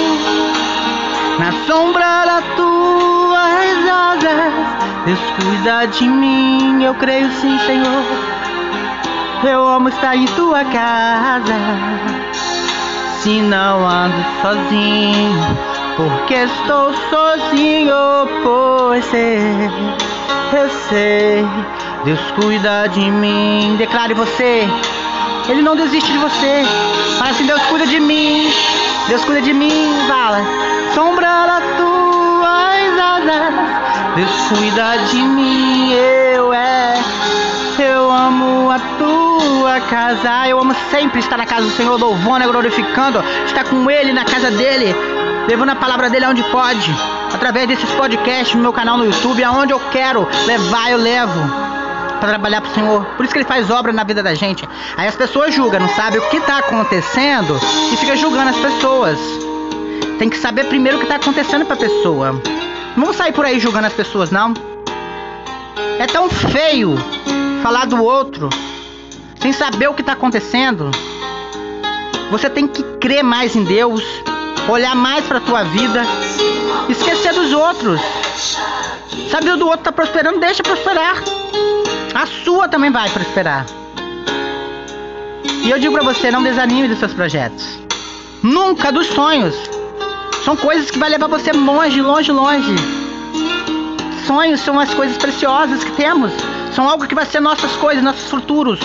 na 1.38 1.52
sombra 1.66 2.26
das 2.26 2.46
tuas 2.56 3.90
asas. 3.92 4.54
Deus 5.06 5.20
cuida 5.38 5.86
de 5.88 6.08
mim, 6.08 6.84
eu 6.84 6.96
creio 6.96 7.30
sim, 7.34 7.60
Senhor. 7.66 8.04
Eu 9.44 9.68
amo 9.68 9.90
estar 9.90 10.16
em 10.16 10.26
tua 10.28 10.64
casa. 10.64 11.56
Se 13.22 13.42
não 13.42 13.86
ando 13.86 14.16
sozinho, 14.42 15.58
porque 15.98 16.36
estou 16.36 16.94
sozinho, 17.10 17.94
pois 18.44 19.04
sei, 19.06 19.40
eu 20.54 20.70
sei 20.88 21.46
Deus 22.06 22.20
cuida 22.40 22.88
de 22.88 23.12
mim. 23.12 23.76
Declare 23.78 24.14
você. 24.14 24.66
Ele 25.50 25.62
não 25.62 25.76
desiste 25.76 26.10
de 26.10 26.18
você. 26.18 26.64
Fala 27.18 27.32
assim, 27.32 27.46
Deus 27.46 27.62
cuida 27.64 27.88
de 27.88 28.00
mim. 28.00 28.52
Deus 29.08 29.26
cuida 29.26 29.42
de 29.42 29.54
mim. 29.54 29.72
Fala. 30.08 30.42
Sombra 30.94 31.28
da 31.28 31.62
tuas 31.78 33.00
asas. 33.00 34.16
Deus 34.16 34.30
cuida 34.50 34.98
de 35.10 35.18
mim. 35.18 35.94
Eu 35.94 36.54
é. 36.54 36.94
Eu 37.80 38.12
amo 38.12 38.70
a 38.70 38.80
tua 38.98 39.80
casa. 39.90 40.48
Eu 40.48 40.60
amo 40.60 40.76
sempre 40.92 41.20
estar 41.20 41.38
na 41.38 41.46
casa 41.46 41.64
do 41.64 41.72
Senhor, 41.72 42.00
louvando, 42.00 42.48
glorificando. 42.48 43.24
Estar 43.46 43.64
com 43.64 43.90
Ele 43.90 44.14
na 44.14 44.24
casa 44.24 44.52
dele. 44.52 44.96
Levando 45.48 45.70
a 45.72 45.76
palavra 45.76 46.10
dele 46.10 46.26
aonde 46.26 46.44
pode. 46.44 46.96
Através 47.34 47.68
desses 47.68 47.90
podcasts 47.94 48.56
no 48.56 48.62
meu 48.62 48.74
canal 48.74 48.98
no 48.98 49.06
YouTube. 49.06 49.44
Aonde 49.44 49.74
eu 49.74 49.80
quero 49.92 50.28
levar, 50.46 50.92
eu 50.92 50.98
levo 50.98 51.67
para 52.18 52.30
trabalhar 52.30 52.62
pro 52.62 52.74
Senhor. 52.74 53.06
Por 53.16 53.24
isso 53.24 53.34
que 53.34 53.40
ele 53.40 53.48
faz 53.48 53.70
obra 53.70 53.94
na 53.94 54.04
vida 54.04 54.22
da 54.22 54.34
gente. 54.34 54.68
Aí 54.96 55.08
as 55.08 55.16
pessoas 55.16 55.54
julgam, 55.54 55.80
não 55.80 55.90
sabem 55.90 56.20
o 56.20 56.30
que 56.30 56.38
está 56.38 56.60
acontecendo 56.60 57.60
e 57.92 57.98
fica 57.98 58.16
julgando 58.16 58.50
as 58.50 58.58
pessoas. 58.58 59.20
Tem 60.20 60.30
que 60.30 60.38
saber 60.38 60.66
primeiro 60.66 60.98
o 60.98 61.00
que 61.00 61.06
está 61.06 61.16
acontecendo 61.18 61.66
para 61.66 61.76
a 61.76 61.80
pessoa. 61.80 62.32
Não 62.96 63.04
vamos 63.04 63.16
sair 63.16 63.32
por 63.32 63.46
aí 63.46 63.60
julgando 63.60 63.88
as 63.88 63.94
pessoas, 63.94 64.32
não. 64.32 64.54
É 66.00 66.08
tão 66.08 66.30
feio 66.30 66.96
falar 67.62 67.86
do 67.86 68.04
outro 68.04 68.50
sem 69.40 69.54
saber 69.54 69.88
o 69.88 69.94
que 69.94 70.02
está 70.02 70.14
acontecendo. 70.14 70.90
Você 72.32 72.50
tem 72.50 72.68
que 72.68 72.84
crer 73.00 73.24
mais 73.24 73.56
em 73.56 73.64
Deus, 73.64 74.04
olhar 74.68 74.96
mais 74.96 75.26
para 75.26 75.40
tua 75.40 75.64
vida, 75.64 76.04
esquecer 76.90 77.34
dos 77.34 77.54
outros. 77.54 78.02
Sabe 79.30 79.52
o 79.52 79.58
do 79.58 79.68
outro 79.68 79.84
tá 79.84 79.92
prosperando, 79.92 80.40
deixa 80.40 80.64
prosperar. 80.64 81.16
A 82.18 82.26
sua 82.26 82.68
também 82.68 82.90
vai 82.90 83.08
prosperar. 83.12 83.64
E 85.64 85.70
eu 85.70 85.78
digo 85.78 85.94
para 85.94 86.04
você, 86.04 86.32
não 86.32 86.42
desanime 86.42 86.88
dos 86.88 86.98
seus 86.98 87.14
projetos. 87.14 87.78
Nunca 88.42 88.92
dos 88.92 89.06
sonhos. 89.06 89.54
São 90.44 90.56
coisas 90.56 90.90
que 90.90 90.98
vai 90.98 91.12
levar 91.12 91.28
você 91.28 91.52
longe, 91.52 92.02
longe, 92.02 92.32
longe. 92.32 92.74
Sonhos 94.26 94.62
são 94.62 94.80
as 94.80 94.92
coisas 94.96 95.16
preciosas 95.16 95.84
que 95.84 95.92
temos. 95.92 96.32
São 96.74 96.90
algo 96.90 97.06
que 97.06 97.14
vai 97.14 97.24
ser 97.28 97.40
nossas 97.40 97.74
coisas, 97.74 98.04
nossos 98.04 98.28
futuros. 98.32 98.80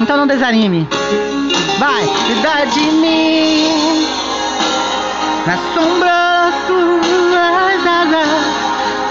Então 0.00 0.16
não 0.16 0.26
desanime. 0.26 0.88
Vai, 1.78 2.06
cuidar 2.06 2.64
de 2.64 2.80
mim. 2.80 4.06
Na 5.46 5.58
sombra 5.74 6.03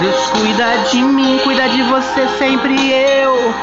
Deus 0.03 0.29
cuida 0.31 0.79
de 0.91 1.01
mim, 1.01 1.39
cuida 1.45 1.69
de 1.69 1.81
você 1.83 2.27
sempre 2.37 2.91
eu. 2.91 3.53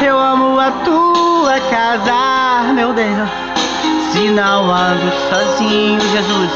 Eu 0.00 0.16
amo 0.16 0.56
a 0.60 0.70
tua 0.84 1.58
casa, 1.68 2.72
meu 2.72 2.92
Deus. 2.92 3.28
Se 4.12 4.30
não 4.30 4.70
ando 4.70 5.12
sozinho, 5.28 6.00
Jesus. 6.00 6.52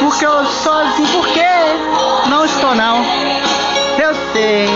Porque 0.00 0.26
eu 0.26 0.44
sozinho, 0.44 1.08
porque 1.08 2.28
não 2.28 2.44
estou 2.44 2.74
não. 2.74 2.98
Eu 3.98 4.14
sei, 4.34 4.68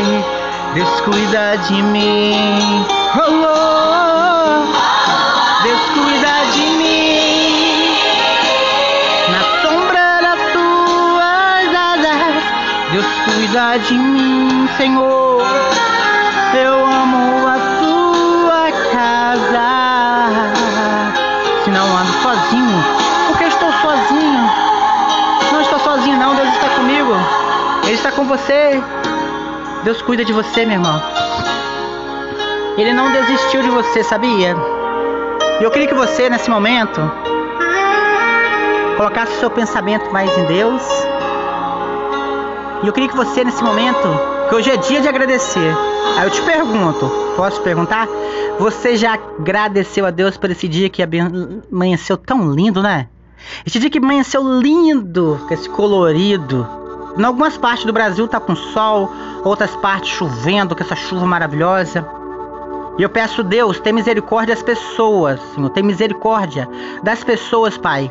Deus 0.72 1.00
cuida 1.02 1.56
de 1.68 1.82
mim. 1.82 2.86
Oh, 3.16 3.46
oh. 3.46 4.03
De 13.54 13.94
mim, 13.94 14.68
Senhor. 14.76 15.40
Eu 16.60 16.84
amo 16.84 17.46
a 17.46 17.56
tua 17.78 18.72
casa. 18.90 19.70
Se 21.62 21.70
não 21.70 21.86
ando 21.86 22.12
sozinho, 22.14 22.84
porque 23.28 23.44
estou 23.44 23.70
sozinho. 23.74 24.50
Não 25.52 25.60
estou 25.60 25.78
sozinho, 25.78 26.16
não. 26.16 26.34
Deus 26.34 26.48
está 26.48 26.68
comigo. 26.70 27.12
Ele 27.84 27.94
está 27.94 28.10
com 28.10 28.24
você. 28.24 28.82
Deus 29.84 30.02
cuida 30.02 30.24
de 30.24 30.32
você, 30.32 30.66
meu 30.66 30.74
irmão. 30.74 31.00
Ele 32.76 32.92
não 32.92 33.12
desistiu 33.12 33.62
de 33.62 33.70
você, 33.70 34.02
sabia? 34.02 34.56
E 35.60 35.62
eu 35.62 35.70
queria 35.70 35.86
que 35.86 35.94
você, 35.94 36.28
nesse 36.28 36.50
momento, 36.50 37.00
colocasse 38.96 39.38
seu 39.38 39.48
pensamento 39.48 40.10
mais 40.12 40.36
em 40.38 40.44
Deus 40.46 40.82
e 42.84 42.86
eu 42.86 42.92
queria 42.92 43.08
que 43.08 43.16
você, 43.16 43.42
nesse 43.42 43.64
momento, 43.64 44.08
que 44.46 44.54
hoje 44.54 44.70
é 44.70 44.76
dia 44.76 45.00
de 45.00 45.08
agradecer. 45.08 45.74
Aí 46.18 46.26
eu 46.26 46.30
te 46.30 46.42
pergunto, 46.42 47.10
posso 47.34 47.62
perguntar? 47.62 48.06
Você 48.58 48.94
já 48.94 49.14
agradeceu 49.14 50.04
a 50.04 50.10
Deus 50.10 50.36
por 50.36 50.50
esse 50.50 50.68
dia 50.68 50.90
que 50.90 51.02
amanheceu 51.02 52.18
tão 52.18 52.52
lindo, 52.52 52.82
né? 52.82 53.08
Esse 53.66 53.78
dia 53.78 53.88
que 53.88 53.96
amanheceu 53.96 54.42
lindo, 54.60 55.40
com 55.48 55.54
esse 55.54 55.66
colorido. 55.66 56.68
Em 57.16 57.24
algumas 57.24 57.56
partes 57.56 57.86
do 57.86 57.92
Brasil 57.92 58.28
tá 58.28 58.38
com 58.38 58.54
sol, 58.54 59.10
outras 59.42 59.74
partes 59.76 60.10
chovendo, 60.10 60.76
com 60.76 60.84
essa 60.84 60.94
chuva 60.94 61.24
maravilhosa. 61.24 62.06
E 62.98 63.02
eu 63.02 63.08
peço, 63.08 63.42
Deus, 63.42 63.80
tem 63.80 63.94
misericórdia 63.94 64.54
das 64.54 64.62
pessoas, 64.62 65.40
Senhor, 65.54 65.70
tem 65.70 65.82
misericórdia 65.82 66.68
das 67.02 67.24
pessoas, 67.24 67.78
Pai. 67.78 68.10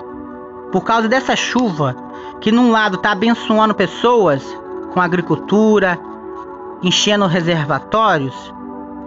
Por 0.71 0.81
causa 0.81 1.07
dessa 1.07 1.35
chuva, 1.35 1.95
que 2.41 2.51
num 2.51 2.71
lado 2.71 2.97
tá 2.97 3.11
abençoando 3.11 3.75
pessoas, 3.75 4.43
com 4.93 5.01
agricultura, 5.01 5.99
enchendo 6.81 7.25
reservatórios, 7.25 8.53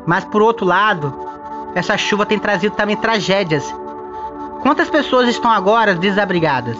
mas 0.05 0.25
por 0.25 0.43
outro 0.43 0.67
lado, 0.67 1.15
essa 1.75 1.97
chuva 1.97 2.27
tem 2.27 2.39
trazido 2.39 2.75
também 2.75 2.97
tragédias. 2.97 3.73
Quantas 4.63 4.91
pessoas 4.91 5.29
estão 5.29 5.51
agora 5.51 5.95
desabrigadas? 5.95 6.77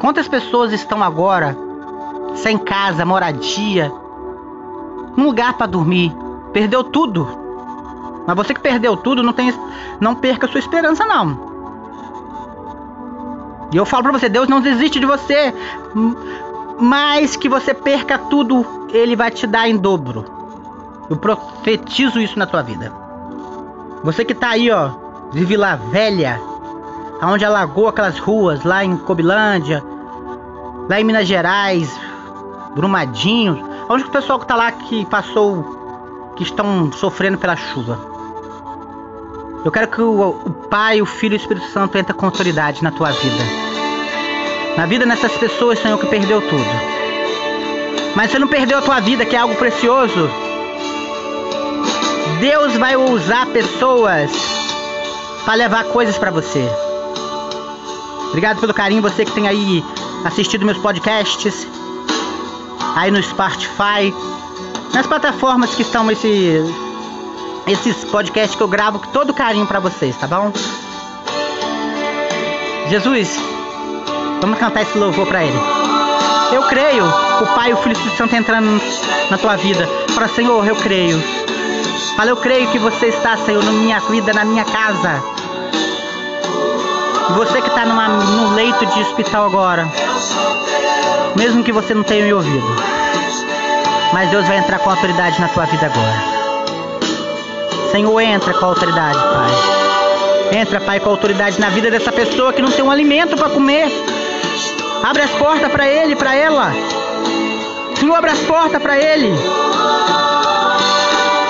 Quantas 0.00 0.26
pessoas 0.26 0.72
estão 0.72 1.02
agora 1.02 1.56
sem 2.34 2.58
casa, 2.58 3.04
moradia, 3.04 3.92
um 5.16 5.24
lugar 5.24 5.54
para 5.54 5.66
dormir? 5.66 6.12
Perdeu 6.52 6.82
tudo. 6.82 7.28
Mas 8.26 8.36
você 8.36 8.54
que 8.54 8.60
perdeu 8.60 8.96
tudo, 8.96 9.22
não 9.22 9.32
tem, 9.32 9.54
não 10.00 10.14
perca 10.14 10.48
sua 10.48 10.58
esperança 10.60 11.04
não. 11.04 11.52
E 13.72 13.76
eu 13.76 13.86
falo 13.86 14.02
para 14.02 14.12
você, 14.12 14.28
Deus 14.28 14.48
não 14.48 14.60
desiste 14.60 15.00
de 15.00 15.06
você 15.06 15.54
mais 16.82 17.36
que 17.36 17.48
você 17.48 17.72
perca 17.72 18.18
tudo, 18.18 18.88
ele 18.92 19.14
vai 19.14 19.30
te 19.30 19.46
dar 19.46 19.68
em 19.68 19.76
dobro. 19.76 20.24
Eu 21.08 21.16
profetizo 21.16 22.20
isso 22.20 22.36
na 22.38 22.46
tua 22.46 22.60
vida. 22.60 22.92
Você 24.02 24.24
que 24.24 24.34
tá 24.34 24.50
aí, 24.50 24.68
ó, 24.68 24.90
de 25.30 25.44
Vila 25.44 25.76
Velha, 25.76 26.40
aonde 27.20 27.44
alagou 27.44 27.86
aquelas 27.86 28.18
ruas 28.18 28.64
lá 28.64 28.84
em 28.84 28.96
Cobilândia, 28.96 29.82
lá 30.90 31.00
em 31.00 31.04
Minas 31.04 31.28
Gerais, 31.28 31.88
Brumadinho, 32.74 33.64
onde 33.88 34.02
o 34.02 34.10
pessoal 34.10 34.40
que 34.40 34.46
tá 34.46 34.56
lá 34.56 34.72
que 34.72 35.06
passou, 35.06 36.32
que 36.34 36.42
estão 36.42 36.90
sofrendo 36.90 37.38
pela 37.38 37.54
chuva. 37.54 37.98
Eu 39.64 39.70
quero 39.70 39.86
que 39.86 40.02
o, 40.02 40.30
o 40.30 40.50
Pai, 40.68 41.00
o 41.00 41.06
Filho 41.06 41.34
e 41.34 41.36
o 41.36 41.40
Espírito 41.40 41.66
Santo 41.68 41.96
entrem 41.96 42.16
com 42.16 42.26
autoridade 42.26 42.82
na 42.82 42.90
tua 42.90 43.12
vida 43.12 43.71
na 44.76 44.86
vida 44.86 45.04
dessas 45.06 45.32
pessoas, 45.32 45.78
Senhor, 45.78 45.98
que 45.98 46.06
perdeu 46.06 46.40
tudo. 46.40 46.64
Mas 48.14 48.30
você 48.30 48.38
não 48.38 48.48
perdeu 48.48 48.78
a 48.78 48.82
tua 48.82 49.00
vida, 49.00 49.24
que 49.24 49.36
é 49.36 49.38
algo 49.38 49.54
precioso. 49.54 50.30
Deus 52.40 52.76
vai 52.76 52.96
usar 52.96 53.46
pessoas 53.46 54.30
para 55.44 55.54
levar 55.54 55.84
coisas 55.84 56.18
para 56.18 56.30
você. 56.30 56.68
Obrigado 58.28 58.60
pelo 58.60 58.72
carinho, 58.72 59.02
você 59.02 59.24
que 59.24 59.32
tem 59.32 59.46
aí 59.46 59.84
assistido 60.24 60.64
meus 60.64 60.78
podcasts, 60.78 61.66
aí 62.96 63.10
no 63.10 63.22
Spotify, 63.22 64.14
nas 64.94 65.06
plataformas 65.06 65.74
que 65.74 65.82
estão 65.82 66.10
esse, 66.10 66.62
esses 67.66 68.04
podcasts 68.04 68.56
que 68.56 68.62
eu 68.62 68.68
gravo 68.68 68.98
com 68.98 69.08
todo 69.08 69.34
carinho 69.34 69.66
para 69.66 69.80
vocês, 69.80 70.16
tá 70.16 70.26
bom? 70.26 70.52
Jesus, 72.88 73.38
vamos 74.42 74.58
cantar 74.58 74.82
esse 74.82 74.98
louvor 74.98 75.26
para 75.26 75.44
Ele. 75.44 75.58
Eu 76.52 76.62
creio, 76.64 77.04
o 77.06 77.46
Pai 77.54 77.70
e 77.70 77.72
o 77.72 77.76
Filho 77.78 77.92
e 77.92 77.92
Espírito 77.92 78.18
Santo 78.18 78.34
entrando 78.34 78.82
na 79.30 79.38
tua 79.38 79.56
vida. 79.56 79.88
Fala, 80.14 80.28
Senhor, 80.28 80.66
eu 80.66 80.76
creio. 80.76 81.22
Fala, 82.16 82.30
eu 82.30 82.36
creio 82.36 82.68
que 82.70 82.78
você 82.78 83.06
está, 83.06 83.36
Senhor, 83.38 83.64
na 83.64 83.72
minha 83.72 84.00
vida, 84.00 84.32
na 84.34 84.44
minha 84.44 84.64
casa. 84.64 85.22
Você 87.36 87.62
que 87.62 87.68
está 87.68 87.86
no 87.86 88.54
leito 88.54 88.84
de 88.84 89.00
hospital 89.00 89.46
agora, 89.46 89.88
mesmo 91.36 91.64
que 91.64 91.72
você 91.72 91.94
não 91.94 92.02
tenha 92.02 92.26
me 92.26 92.34
ouvido, 92.34 92.66
mas 94.12 94.28
Deus 94.28 94.46
vai 94.46 94.58
entrar 94.58 94.78
com 94.80 94.90
autoridade 94.90 95.40
na 95.40 95.48
tua 95.48 95.64
vida 95.64 95.86
agora. 95.86 96.32
Senhor, 97.92 98.20
entra 98.20 98.52
com 98.52 98.66
autoridade, 98.66 99.18
Pai. 99.18 100.58
Entra, 100.58 100.80
Pai, 100.80 101.00
com 101.00 101.08
autoridade 101.08 101.58
na 101.58 101.70
vida 101.70 101.90
dessa 101.90 102.12
pessoa 102.12 102.52
que 102.52 102.60
não 102.60 102.70
tem 102.70 102.84
um 102.84 102.90
alimento 102.90 103.36
para 103.36 103.48
comer. 103.48 103.90
Abre 105.02 105.22
as 105.22 105.30
portas 105.32 105.70
para 105.70 105.86
ele, 105.88 106.14
para 106.14 106.34
ela. 106.34 106.72
Senhor, 107.96 108.14
abre 108.14 108.30
as 108.30 108.38
portas 108.40 108.80
para 108.80 108.96
ele. 108.96 109.32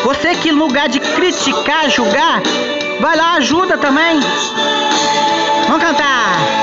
Você 0.05 0.35
que 0.35 0.51
lugar 0.51 0.89
de 0.89 0.99
criticar, 1.01 1.89
julgar, 1.89 2.43
vai 3.01 3.17
lá, 3.17 3.35
ajuda 3.35 3.79
também. 3.79 4.21
Vamos 5.69 5.83
cantar. 5.83 6.62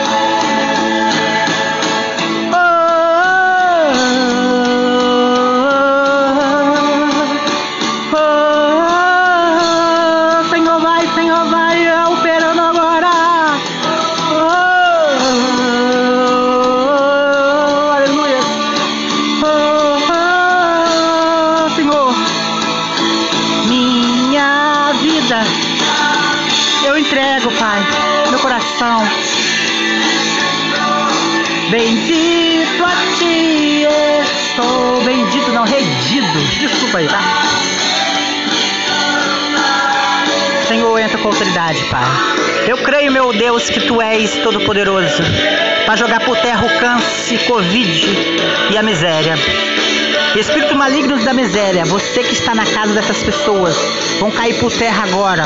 Senhor, 40.69 40.99
entra 40.99 41.17
com 41.17 41.29
autoridade, 41.29 41.83
Pai. 41.85 42.05
Eu 42.67 42.77
creio, 42.77 43.11
meu 43.11 43.33
Deus, 43.33 43.71
que 43.71 43.79
Tu 43.79 43.99
és 43.99 44.35
todo-poderoso 44.43 45.23
para 45.83 45.95
jogar 45.95 46.19
por 46.19 46.37
terra 46.37 46.63
o 46.63 46.79
câncer, 46.79 47.39
Covid 47.47 48.05
e 48.71 48.77
a 48.77 48.83
miséria. 48.83 49.33
Espírito 50.35 50.75
malignos 50.75 51.23
da 51.23 51.33
miséria, 51.33 51.85
você 51.85 52.21
que 52.21 52.33
está 52.33 52.53
na 52.53 52.67
casa 52.67 52.93
dessas 52.93 53.23
pessoas, 53.23 53.75
vão 54.19 54.29
cair 54.29 54.59
por 54.59 54.71
terra 54.71 55.05
agora. 55.05 55.43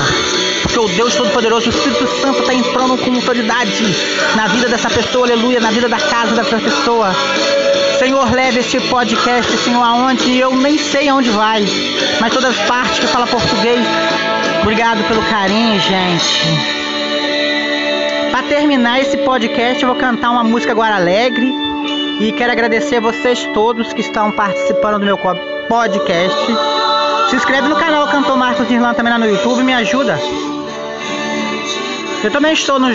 Porque 0.61 0.77
o 0.77 0.89
Deus 0.89 1.15
Todo-Poderoso, 1.15 1.67
o 1.67 1.69
Espírito 1.69 2.05
Santo, 2.19 2.41
está 2.41 2.53
entrando 2.53 2.97
com 2.97 3.15
autoridade 3.15 3.95
na 4.35 4.47
vida 4.47 4.67
dessa 4.67 4.89
pessoa, 4.89 5.25
aleluia, 5.25 5.61
na 5.61 5.71
vida 5.71 5.87
da 5.87 5.99
casa 5.99 6.35
dessa 6.35 6.57
pessoa. 6.57 7.15
Senhor, 8.03 8.29
leve 8.33 8.59
esse 8.59 8.81
podcast, 8.89 9.57
Senhor, 9.59 9.81
aonde 9.81 10.37
eu 10.37 10.53
nem 10.53 10.77
sei 10.77 11.07
aonde 11.07 11.29
vai, 11.29 11.65
mas 12.19 12.33
todas 12.33 12.49
as 12.49 12.67
partes 12.67 12.99
que 12.99 13.07
fala 13.07 13.25
português. 13.25 13.79
Obrigado 14.61 15.07
pelo 15.07 15.21
carinho, 15.21 15.79
gente. 15.79 16.41
Para 18.29 18.43
terminar 18.49 18.99
esse 18.99 19.15
podcast, 19.19 19.81
eu 19.81 19.87
vou 19.87 19.97
cantar 19.97 20.31
uma 20.31 20.43
música 20.43 20.73
agora 20.73 20.97
alegre. 20.97 21.49
E 22.19 22.33
quero 22.33 22.51
agradecer 22.51 22.97
a 22.97 22.99
vocês 22.99 23.45
todos 23.53 23.93
que 23.93 24.01
estão 24.01 24.33
participando 24.33 24.99
do 24.99 25.05
meu 25.05 25.17
podcast. 25.69 26.45
Se 27.29 27.37
inscreve 27.37 27.69
no 27.69 27.77
canal 27.77 28.09
Cantor 28.09 28.35
Marcos 28.35 28.69
Irlanda 28.69 28.95
também 28.95 29.13
lá 29.13 29.19
no 29.19 29.29
YouTube, 29.29 29.63
me 29.63 29.73
ajuda. 29.73 30.19
Eu 32.21 32.31
também 32.31 32.51
estou 32.51 32.77
no. 32.81 32.89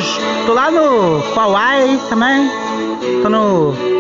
Tô 0.45 0.53
lá 0.53 0.71
no 0.71 1.21
Huawei 1.35 1.99
também. 2.11 2.51
Tô 3.23 3.31
no. 3.31 3.99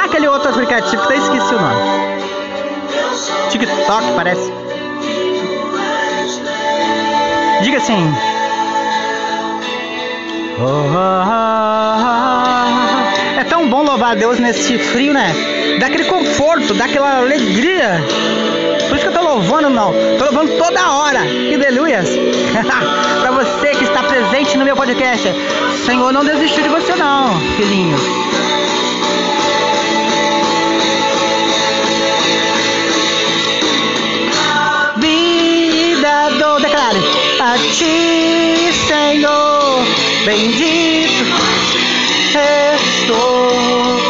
Ah, 0.00 0.04
aquele 0.06 0.26
outro 0.28 0.48
aplicativo 0.48 1.06
que 1.06 1.12
eu 1.12 1.18
esqueci 1.18 1.54
o 1.54 1.60
nome. 1.60 1.76
TikTok 3.50 4.12
parece. 4.16 4.50
Diga 7.62 7.76
assim. 7.76 8.10
Oh, 10.58 10.64
oh, 10.64 11.26
oh, 11.76 13.40
é 13.40 13.44
tão 13.44 13.68
bom 13.68 13.82
louvar 13.82 14.12
a 14.12 14.14
Deus 14.14 14.38
nesse 14.38 14.78
frio, 14.78 15.12
né? 15.12 15.34
Dá 15.78 15.88
aquele 15.88 16.04
conforto, 16.04 16.72
dá 16.72 16.86
aquela 16.86 17.18
alegria. 17.18 18.02
Por 18.88 18.96
isso 18.96 19.06
que 19.06 19.14
eu 19.14 19.20
tô 19.20 19.20
louvando, 19.20 19.68
não. 19.68 19.92
Tô 20.16 20.24
louvando 20.24 20.56
toda 20.56 20.92
hora. 20.92 21.20
Aleluias. 21.20 22.08
para 23.20 23.32
você 23.32 23.72
que 23.72 23.84
está 23.84 24.02
presente 24.02 24.56
no 24.56 24.64
meu 24.64 24.74
podcast. 24.74 25.28
Senhor 25.84 26.10
não 26.10 26.24
desistiu 26.24 26.62
de 26.62 26.70
você, 26.70 26.94
não, 26.94 27.38
filhinho. 27.58 28.29
A 37.50 37.58
ti, 37.58 38.72
Senhor, 38.86 39.82
bendito 40.24 41.24
estou 42.76 44.09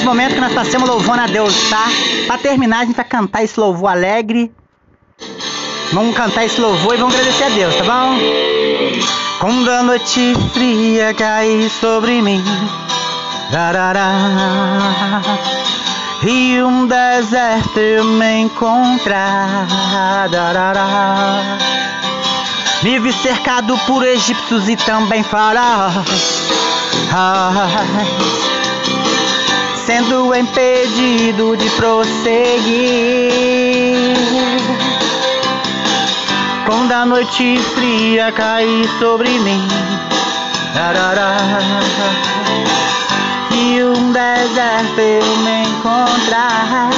Esse 0.00 0.04
momento 0.04 0.34
que 0.34 0.40
nós 0.40 0.54
passamos 0.54 0.88
louvando 0.88 1.22
a 1.22 1.26
Deus, 1.26 1.52
tá? 1.68 1.88
Para 2.26 2.38
terminar, 2.38 2.78
a 2.78 2.84
gente 2.84 2.94
vai 2.94 3.04
cantar 3.04 3.42
esse 3.42 3.58
louvor 3.58 3.90
alegre. 3.90 4.50
Vamos 5.92 6.16
cantar 6.16 6.46
esse 6.46 6.60
louvor 6.60 6.94
e 6.94 6.98
vamos 6.98 7.12
agradecer 7.14 7.44
a 7.44 7.48
Deus, 7.48 7.74
tá 7.74 7.84
bom? 7.84 8.16
Quando 9.40 9.68
a 9.68 9.82
noite 9.82 10.32
fria 10.54 11.12
cair 11.12 11.68
sobre 11.68 12.22
mim, 12.22 12.42
darará, 13.50 14.12
e 16.22 16.62
um 16.62 16.86
deserto 16.86 17.78
eu 17.78 18.04
me 18.04 18.42
encontrar, 18.42 19.66
darará, 20.30 21.58
me 22.82 22.98
vi 23.00 23.12
cercado 23.12 23.76
por 23.86 24.06
egípcios 24.06 24.68
e 24.68 24.76
também 24.76 25.24
faraós 25.24 26.69
sendo 29.86 30.34
impedido 30.34 31.56
de 31.56 31.68
prosseguir. 31.70 32.14
Quando 36.66 36.92
a 36.92 37.04
noite 37.04 37.58
fria 37.74 38.30
cair 38.30 38.88
sobre 38.98 39.30
mim, 39.40 39.66
e 43.52 43.82
um 43.82 44.12
deserto 44.12 45.00
eu 45.00 45.36
me 45.38 45.62
encontrar. 45.64 46.90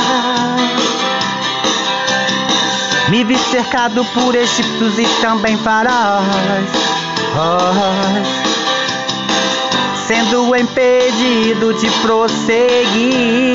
Me 3.08 3.24
vi 3.24 3.38
cercado 3.38 4.04
por 4.14 4.34
egípcios 4.34 4.98
e 4.98 5.06
também 5.20 5.56
faraós. 5.58 6.24
Oh, 10.02 10.06
sido 10.06 10.54
impedido 10.56 11.74
de 11.74 11.90
prosseguir. 12.00 13.54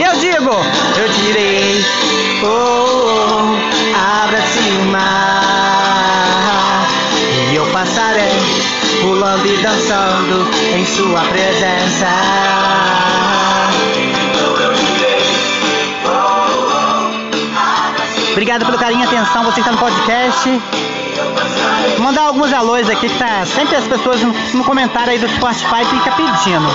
Eu 0.00 0.16
digo, 0.20 0.50
eu 0.98 1.08
direi, 1.08 1.82
oh, 2.42 2.46
oh 2.46 3.56
abra-se 4.22 4.58
o 4.58 4.84
mar 4.86 6.86
e 7.50 7.56
eu 7.56 7.64
passarei 7.66 8.42
pulando 9.00 9.46
e 9.46 9.56
dançando 9.58 10.50
em 10.76 10.84
sua 10.84 11.20
presença. 11.22 12.08
Obrigado 18.32 18.66
pelo 18.66 18.78
carinho 18.78 19.00
e 19.00 19.04
atenção, 19.04 19.44
você 19.44 19.60
está 19.60 19.72
no 19.72 19.78
podcast. 19.78 20.60
Mandar 21.98 22.22
alguns 22.22 22.52
alôs 22.52 22.88
aqui 22.88 23.08
que 23.08 23.18
tá 23.18 23.44
sempre 23.46 23.76
as 23.76 23.86
pessoas 23.86 24.20
no, 24.22 24.32
no 24.54 24.64
comentário 24.64 25.12
aí 25.12 25.18
do 25.18 25.28
Spotify 25.28 25.84
fica 25.84 26.12
pedindo. 26.12 26.68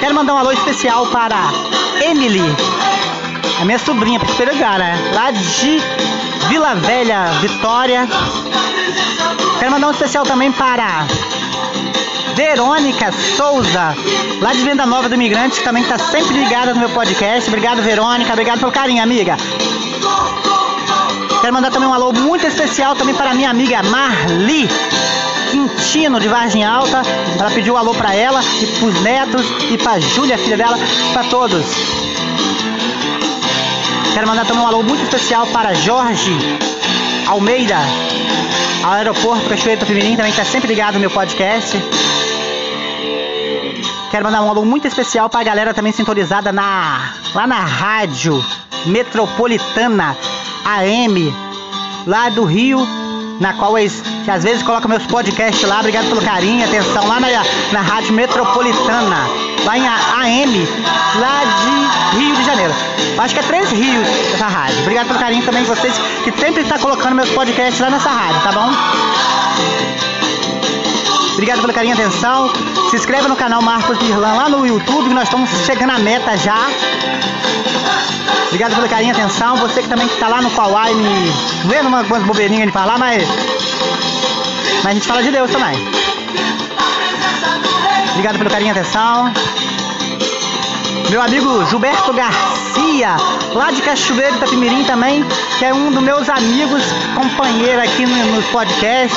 Quero 0.00 0.14
mandar 0.14 0.34
um 0.34 0.38
alô 0.38 0.52
especial 0.52 1.06
para 1.06 1.36
Emily, 2.00 2.42
a 3.60 3.64
minha 3.64 3.78
sobrinha, 3.78 4.20
pegar, 4.20 4.78
né? 4.78 4.96
Lá 5.14 5.30
de 5.30 5.82
Vila 6.48 6.74
Velha, 6.76 7.26
Vitória. 7.40 8.08
Quero 9.58 9.70
mandar 9.70 9.88
um 9.88 9.90
especial 9.90 10.24
também 10.24 10.52
para 10.52 11.06
Verônica 12.34 13.12
Souza, 13.36 13.96
lá 14.40 14.52
de 14.52 14.62
Venda 14.62 14.86
Nova 14.86 15.08
do 15.08 15.14
Imigrante, 15.16 15.58
que 15.58 15.64
também 15.64 15.82
está 15.82 15.98
sempre 15.98 16.38
ligada 16.38 16.72
no 16.72 16.80
meu 16.80 16.90
podcast. 16.90 17.48
Obrigado, 17.48 17.82
Verônica. 17.82 18.32
Obrigado 18.32 18.60
pelo 18.60 18.70
carinho, 18.70 19.02
amiga. 19.02 19.36
Quero 21.40 21.54
mandar 21.54 21.70
também 21.70 21.88
um 21.88 21.94
alô 21.94 22.12
muito 22.12 22.46
especial 22.46 22.94
também 22.96 23.14
para 23.14 23.32
minha 23.32 23.50
amiga 23.50 23.82
Marli 23.84 24.68
Quintino 25.50 26.18
de 26.18 26.28
Vargem 26.28 26.64
Alta. 26.64 27.02
Ela 27.38 27.50
pediu 27.50 27.74
um 27.74 27.76
alô 27.76 27.94
para 27.94 28.14
ela 28.14 28.42
e 28.60 28.66
para 28.66 28.86
os 28.86 29.00
netos 29.02 29.46
e 29.70 29.78
para 29.78 30.00
Júlia, 30.00 30.36
filha 30.36 30.56
dela, 30.56 30.76
para 31.12 31.24
todos. 31.24 31.64
Quero 34.12 34.26
mandar 34.26 34.44
também 34.46 34.62
um 34.62 34.66
alô 34.66 34.82
muito 34.82 35.04
especial 35.04 35.46
para 35.46 35.74
Jorge 35.74 36.36
Almeida, 37.28 37.76
ao 38.82 38.92
aeroporto 38.92 39.48
Cachoeira 39.48 39.86
Pimirim, 39.86 40.16
também 40.16 40.30
está 40.30 40.44
sempre 40.44 40.68
ligado 40.68 40.94
no 40.94 41.00
meu 41.00 41.10
podcast. 41.10 41.76
Quero 44.10 44.24
mandar 44.24 44.42
um 44.42 44.50
alô 44.50 44.64
muito 44.64 44.88
especial 44.88 45.28
para 45.28 45.40
a 45.40 45.44
galera 45.44 45.72
também 45.72 45.92
sintonizada 45.92 46.50
na, 46.50 47.12
lá 47.34 47.46
na 47.46 47.60
rádio 47.60 48.44
metropolitana 48.86 50.16
AM, 50.76 51.34
lá 52.06 52.28
do 52.28 52.44
Rio, 52.44 52.86
na 53.40 53.54
qual 53.54 53.78
eles 53.78 54.02
que 54.24 54.30
às 54.30 54.42
vezes 54.42 54.62
colocam 54.62 54.90
meus 54.90 55.06
podcasts 55.06 55.66
lá. 55.66 55.80
Obrigado 55.80 56.08
pelo 56.08 56.20
carinho, 56.20 56.62
atenção, 56.64 57.06
lá 57.06 57.18
na, 57.18 57.28
na 57.72 57.80
Rádio 57.80 58.12
Metropolitana, 58.12 59.16
lá 59.64 59.78
em 59.78 59.86
AM, 59.86 60.68
lá 61.18 61.42
de 62.12 62.18
Rio 62.18 62.36
de 62.36 62.44
Janeiro. 62.44 62.74
Acho 63.16 63.34
que 63.34 63.40
é 63.40 63.42
três 63.44 63.70
rios 63.70 64.06
essa 64.34 64.46
rádio. 64.46 64.80
Obrigado 64.82 65.06
pelo 65.06 65.18
carinho 65.18 65.44
também 65.44 65.62
de 65.62 65.68
vocês 65.68 65.94
que 66.22 66.32
sempre 66.38 66.62
está 66.62 66.78
colocando 66.78 67.14
meus 67.14 67.30
podcasts 67.30 67.80
lá 67.80 67.88
nessa 67.88 68.10
rádio, 68.10 68.40
tá 68.42 68.52
bom? 68.52 68.70
Obrigado 71.32 71.60
pelo 71.60 71.72
carinho 71.72 71.96
e 71.96 72.00
atenção. 72.00 72.52
Se 72.90 72.96
inscreva 72.96 73.28
no 73.28 73.36
canal 73.36 73.62
Marcos 73.62 73.96
Irlan 74.02 74.34
lá 74.34 74.48
no 74.48 74.66
YouTube, 74.66 75.14
nós 75.14 75.24
estamos 75.24 75.48
chegando 75.64 75.90
à 75.90 75.98
meta 75.98 76.36
já. 76.36 76.66
Obrigado 78.48 78.74
pelo 78.74 78.88
carinho 78.88 79.14
e 79.14 79.20
atenção. 79.20 79.56
Você 79.56 79.82
que 79.82 79.88
também 79.88 80.06
está 80.06 80.26
lá 80.26 80.42
no 80.42 80.50
Kawaii 80.50 80.94
me 80.94 81.32
vendo 81.66 81.86
umas 81.88 82.06
bobeirinhas 82.24 82.66
de 82.66 82.72
falar, 82.72 82.98
mas. 82.98 83.22
Mas 84.82 84.86
a 84.86 84.94
gente 84.94 85.06
fala 85.06 85.22
de 85.22 85.30
Deus 85.30 85.50
também. 85.50 85.76
Obrigado 88.10 88.38
pelo 88.38 88.50
carinho 88.50 88.72
atenção. 88.72 89.32
Meu 91.10 91.22
amigo 91.22 91.64
Gilberto 91.66 92.12
Garcia, 92.12 93.16
lá 93.54 93.70
de 93.70 93.80
Cachoeiro 93.80 94.36
Itapimirim 94.36 94.84
também, 94.84 95.24
que 95.58 95.64
é 95.64 95.72
um 95.72 95.90
dos 95.90 96.02
meus 96.02 96.28
amigos, 96.28 96.82
companheiro 97.14 97.80
aqui 97.80 98.04
no, 98.04 98.36
no 98.36 98.42
podcast, 98.44 99.16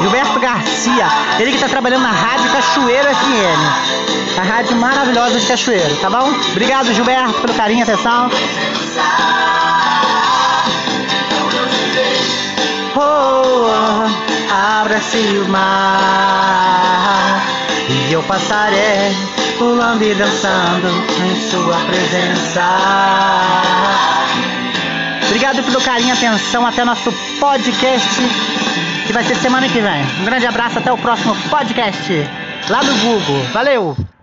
Gilberto 0.00 0.38
Garcia. 0.38 1.06
Ele 1.40 1.50
que 1.50 1.56
está 1.56 1.68
trabalhando 1.68 2.02
na 2.02 2.12
Rádio 2.12 2.50
Cachoeiro 2.52 3.08
FM. 3.08 4.38
A 4.38 4.42
rádio 4.42 4.76
maravilhosa 4.76 5.40
de 5.40 5.46
Cachoeiro, 5.46 5.96
tá 5.96 6.10
bom? 6.10 6.28
Obrigado, 6.50 6.92
Gilberto, 6.92 7.32
pelo 7.40 7.54
carinho 7.54 7.80
e 7.80 7.82
atenção. 7.82 8.30
Abra-se 14.50 15.18
o 15.38 15.48
mar 15.48 16.34
e 17.88 18.12
eu 18.12 18.22
passarei 18.22 19.16
pulando 19.58 20.02
e 20.02 20.14
dançando 20.14 20.88
em 21.22 21.50
sua 21.50 21.76
presença. 21.86 22.62
Obrigado 25.26 25.62
pelo 25.64 25.80
carinho 25.80 26.10
e 26.10 26.12
atenção. 26.12 26.66
Até 26.66 26.84
nosso 26.84 27.12
podcast, 27.40 28.22
que 29.06 29.12
vai 29.12 29.24
ser 29.24 29.34
semana 29.36 29.68
que 29.68 29.80
vem. 29.80 30.04
Um 30.20 30.24
grande 30.24 30.46
abraço, 30.46 30.78
até 30.78 30.92
o 30.92 30.98
próximo 30.98 31.34
podcast 31.50 32.12
lá 32.68 32.82
no 32.82 32.94
Google. 32.98 33.42
Valeu! 33.52 34.13